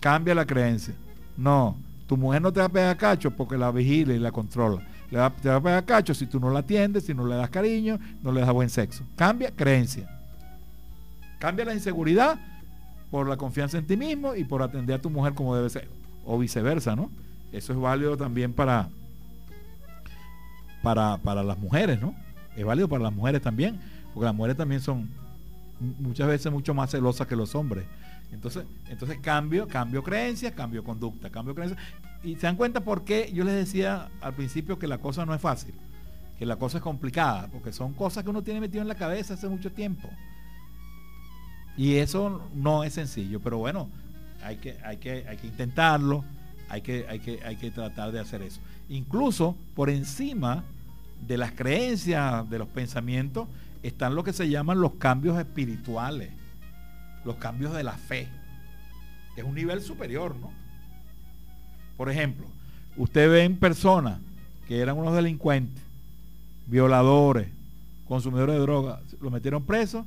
[0.00, 0.94] cambia la creencia.
[1.36, 1.76] No,
[2.06, 4.82] tu mujer no te va a pegar cacho porque la vigila y la controla.
[5.10, 7.50] Le te va a pegar cacho si tú no la atiendes, si no le das
[7.50, 9.04] cariño, no le das buen sexo.
[9.16, 10.08] Cambia creencia.
[11.38, 12.38] Cambia la inseguridad
[13.10, 15.88] por la confianza en ti mismo y por atender a tu mujer como debe ser.
[16.24, 17.10] O viceversa, ¿no?
[17.52, 18.88] Eso es válido también para,
[20.82, 22.14] para, para las mujeres, ¿no?
[22.56, 23.80] Es válido para las mujeres también,
[24.12, 25.08] porque las mujeres también son
[25.98, 27.86] muchas veces mucho más celosas que los hombres.
[28.32, 31.80] Entonces, entonces cambio, cambio creencias, cambio conducta, cambio creencias.
[32.22, 35.34] Y se dan cuenta por qué yo les decía al principio que la cosa no
[35.34, 35.74] es fácil,
[36.38, 39.34] que la cosa es complicada, porque son cosas que uno tiene metido en la cabeza
[39.34, 40.08] hace mucho tiempo.
[41.76, 43.88] Y eso no es sencillo, pero bueno,
[44.42, 46.24] hay que, hay que, hay que intentarlo,
[46.68, 48.60] hay que, hay, que, hay que tratar de hacer eso.
[48.90, 50.64] Incluso por encima
[51.26, 53.48] de las creencias, de los pensamientos,
[53.82, 56.30] están lo que se llaman los cambios espirituales
[57.24, 58.28] los cambios de la fe.
[59.36, 60.50] Es un nivel superior, ¿no?
[61.96, 62.46] Por ejemplo,
[62.96, 64.18] usted ve en personas
[64.66, 65.82] que eran unos delincuentes,
[66.66, 67.48] violadores,
[68.08, 70.04] consumidores de drogas, lo metieron presos,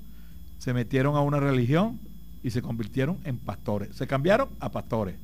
[0.58, 2.00] se metieron a una religión
[2.44, 3.96] y se convirtieron en pastores.
[3.96, 5.16] Se cambiaron a pastores.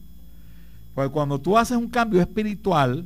[0.93, 3.05] Porque cuando tú haces un cambio espiritual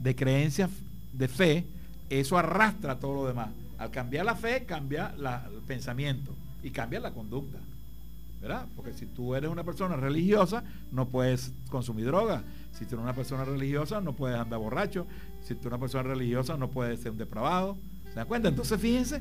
[0.00, 0.68] de creencia,
[1.12, 1.66] de fe,
[2.08, 3.50] eso arrastra todo lo demás.
[3.78, 7.58] Al cambiar la fe, cambia el pensamiento y cambia la conducta.
[8.40, 8.66] ¿verdad?
[8.74, 12.42] Porque si tú eres una persona religiosa, no puedes consumir droga.
[12.72, 15.06] Si tú eres una persona religiosa, no puedes andar borracho.
[15.42, 17.76] Si tú eres una persona religiosa, no puedes ser un depravado.
[18.08, 18.48] ¿Se dan cuenta?
[18.48, 19.20] Entonces, fíjense,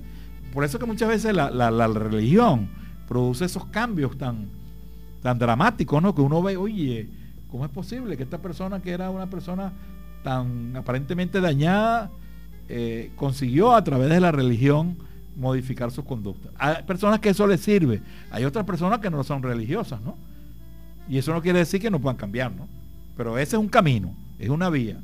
[0.53, 2.69] por eso que muchas veces la, religión
[3.07, 4.47] produce esos cambios tan,
[5.21, 6.15] tan dramáticos, ¿no?
[6.15, 7.09] Que uno ve, oye,
[7.51, 9.73] ¿cómo es posible que esta persona que era una persona
[10.23, 12.09] tan aparentemente dañada,
[12.67, 14.97] eh, consiguió a través de la religión
[15.35, 16.49] modificar su conducta.
[16.57, 20.15] Hay personas que eso les sirve, hay otras personas que no son religiosas, ¿no?
[21.07, 22.67] Y eso no quiere decir que no puedan cambiar, ¿no?
[23.17, 24.97] Pero ese es un camino, es una vía.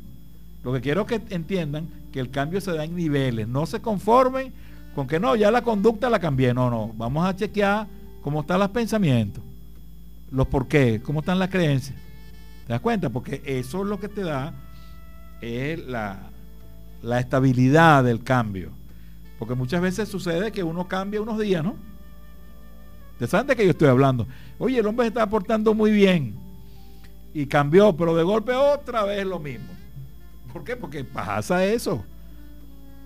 [0.63, 4.53] Lo que quiero que entiendan que el cambio se da en niveles, no se conformen
[4.93, 7.87] con que no, ya la conducta la cambié, no, no, vamos a chequear
[8.21, 9.43] cómo están los pensamientos,
[10.31, 11.97] los por qué, cómo están las creencias.
[12.65, 13.09] ¿Te das cuenta?
[13.09, 14.53] Porque eso es lo que te da
[15.41, 16.29] es la,
[17.01, 18.71] la estabilidad del cambio.
[19.39, 21.75] Porque muchas veces sucede que uno cambia unos días, ¿no?
[23.19, 24.27] ¿De saben de qué yo estoy hablando?
[24.57, 26.35] Oye, el hombre se está portando muy bien
[27.33, 29.67] y cambió, pero de golpe otra vez lo mismo.
[30.51, 30.75] ¿Por qué?
[30.75, 32.03] Porque pasa eso.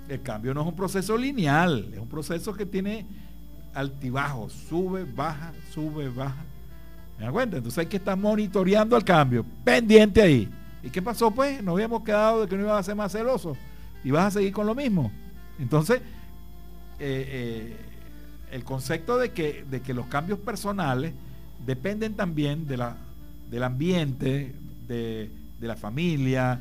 [0.08, 3.06] El cambio no es un proceso lineal, es un proceso que tiene
[3.74, 6.44] altibajos, sube, baja, sube, baja.
[7.18, 7.58] ¿Me da cuenta?
[7.58, 10.50] Entonces hay que estar monitoreando el cambio, pendiente ahí.
[10.84, 11.62] ¿Y qué pasó pues?
[11.64, 13.56] Nos habíamos quedado de que no iba a ser más celoso
[14.04, 15.12] y vas a seguir con lo mismo.
[15.60, 16.02] Entonces,
[17.00, 17.76] eh, eh,
[18.52, 21.14] el concepto de que, de que los cambios personales
[21.66, 22.98] dependen también de la,
[23.50, 24.56] del ambiente,
[24.88, 26.60] de, de la familia,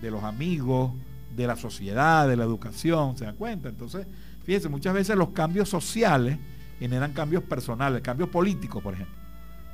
[0.00, 0.92] de los amigos,
[1.34, 3.68] de la sociedad, de la educación, ¿se dan cuenta?
[3.68, 4.06] Entonces,
[4.44, 6.38] fíjense, muchas veces los cambios sociales
[6.78, 9.25] generan cambios personales, cambios políticos, por ejemplo.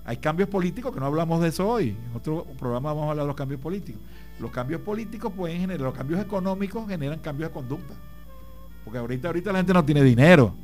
[0.04, 1.96] Hay cambios políticos que no hablamos de eso hoy.
[2.10, 4.00] En otro programa vamos a hablar de los cambios políticos.
[4.40, 7.94] Los cambios políticos pueden generar, los cambios económicos generan cambios de conducta.
[8.84, 10.54] Porque ahorita, ahorita la gente no tiene dinero.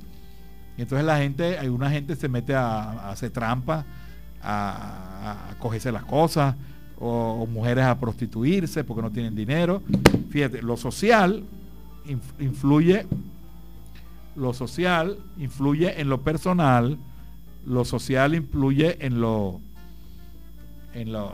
[0.77, 3.85] Y entonces la gente, alguna gente se mete a, hacer trampa,
[4.43, 6.57] a, cogerse las cosas,
[6.99, 9.83] o, mujeres a prostituirse porque no tienen dinero.
[10.31, 11.45] Fíjate, lo social
[12.39, 13.07] influye,
[14.35, 16.99] lo social influye en lo personal,
[17.69, 19.61] lo social influye en lo
[20.95, 21.31] en, las,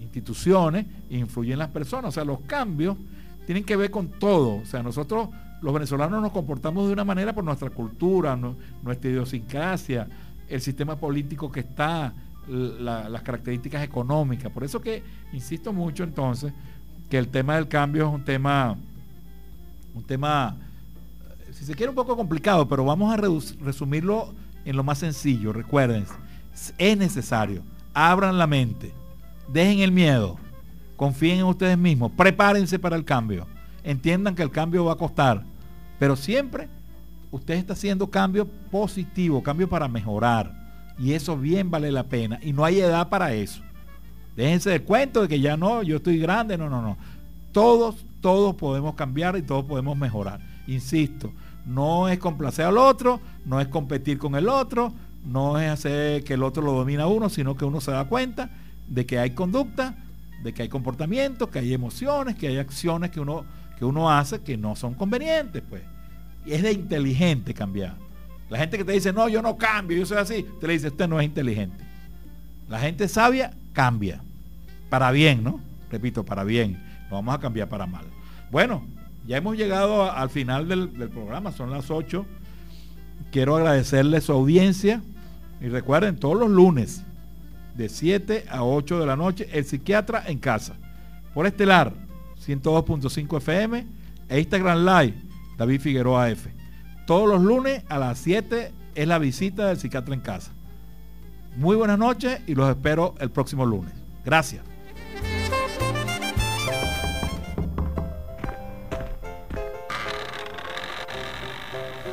[0.00, 2.08] instituciones e influye en las personas.
[2.08, 2.96] O sea, los cambios
[3.46, 4.56] tienen que ver con todo.
[4.56, 5.28] O sea, nosotros
[5.60, 10.08] los venezolanos nos comportamos de una manera por nuestra cultura, nuestra idiosincrasia,
[10.48, 12.14] el sistema político que está,
[12.48, 14.50] las características económicas.
[14.52, 16.52] Por eso que insisto mucho entonces
[17.08, 18.76] que el tema del cambio es un tema,
[19.94, 20.56] un tema,
[21.52, 24.34] si se quiere, un poco complicado, pero vamos a resumirlo
[24.64, 25.52] en lo más sencillo.
[25.52, 26.06] Recuerden,
[26.78, 27.62] es necesario,
[27.92, 28.92] abran la mente,
[29.48, 30.36] dejen el miedo,
[30.96, 33.46] confíen en ustedes mismos, prepárense para el cambio,
[33.82, 35.44] entiendan que el cambio va a costar,
[35.98, 36.68] pero siempre
[37.30, 40.64] usted está haciendo cambio positivo, cambio para mejorar.
[40.98, 42.38] Y eso bien vale la pena.
[42.42, 43.62] Y no hay edad para eso.
[44.36, 46.56] Déjense del cuento de que ya no, yo estoy grande.
[46.56, 46.96] No, no, no.
[47.52, 50.40] Todos, todos podemos cambiar y todos podemos mejorar.
[50.66, 51.32] Insisto,
[51.66, 54.92] no es complacer al otro, no es competir con el otro,
[55.24, 58.04] no es hacer que el otro lo domina a uno, sino que uno se da
[58.04, 58.50] cuenta
[58.88, 59.96] de que hay conducta,
[60.42, 63.44] de que hay comportamientos, que hay emociones, que hay acciones que uno,
[63.78, 65.82] que uno hace que no son convenientes, pues.
[66.44, 67.96] Y es de inteligente cambiar.
[68.50, 70.88] La gente que te dice, no, yo no cambio, yo soy así, te le dice,
[70.88, 71.82] usted no es inteligente.
[72.68, 74.20] La gente sabia cambia.
[74.90, 75.60] Para bien, ¿no?
[75.90, 76.82] Repito, para bien.
[77.10, 78.04] No vamos a cambiar para mal.
[78.50, 78.86] Bueno,
[79.26, 82.26] ya hemos llegado al final del, programa, son las 8.
[83.30, 85.02] Quiero agradecerle su audiencia.
[85.60, 87.04] Y recuerden, todos los lunes,
[87.74, 90.76] de 7 a 8 de la noche, el psiquiatra en casa.
[91.32, 91.94] Por Estelar,
[92.46, 93.86] 102.5 FM
[94.28, 95.14] e Instagram Live,
[95.56, 96.52] David Figueroa F.
[97.06, 100.52] Todos los lunes a las 7 es la visita del psiquiatra en casa.
[101.56, 103.92] Muy buenas noches y los espero el próximo lunes.
[104.24, 104.73] Gracias.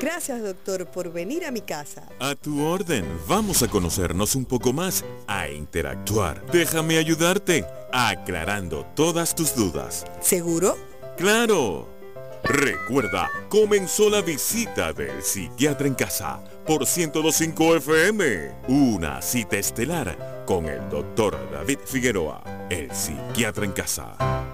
[0.01, 2.09] Gracias, doctor, por venir a mi casa.
[2.19, 3.05] A tu orden.
[3.27, 6.43] Vamos a conocernos un poco más, a interactuar.
[6.47, 10.05] Déjame ayudarte, aclarando todas tus dudas.
[10.19, 10.75] ¿Seguro?
[11.17, 11.87] ¡Claro!
[12.43, 18.51] Recuerda, comenzó la visita del psiquiatra en casa por 1025 FM.
[18.69, 24.50] Una cita estelar con el doctor David Figueroa, el psiquiatra en casa.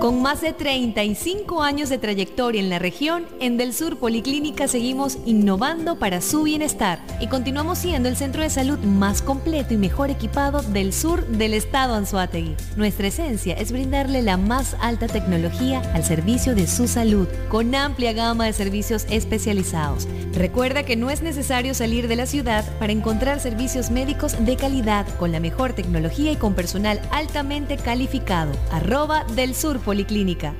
[0.00, 5.18] Con más de 35 años de trayectoria en la región, en Del Sur Policlínica seguimos
[5.26, 10.10] innovando para su bienestar y continuamos siendo el centro de salud más completo y mejor
[10.10, 12.54] equipado del sur del estado Anzuategui.
[12.76, 18.12] Nuestra esencia es brindarle la más alta tecnología al servicio de su salud, con amplia
[18.12, 20.06] gama de servicios especializados.
[20.32, 25.08] Recuerda que no es necesario salir de la ciudad para encontrar servicios médicos de calidad
[25.16, 28.52] con la mejor tecnología y con personal altamente calificado.
[28.70, 30.54] Arroba del Sur Policlínica.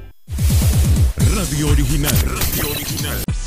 [1.36, 2.16] Radio Original.
[2.24, 3.37] Radio Original.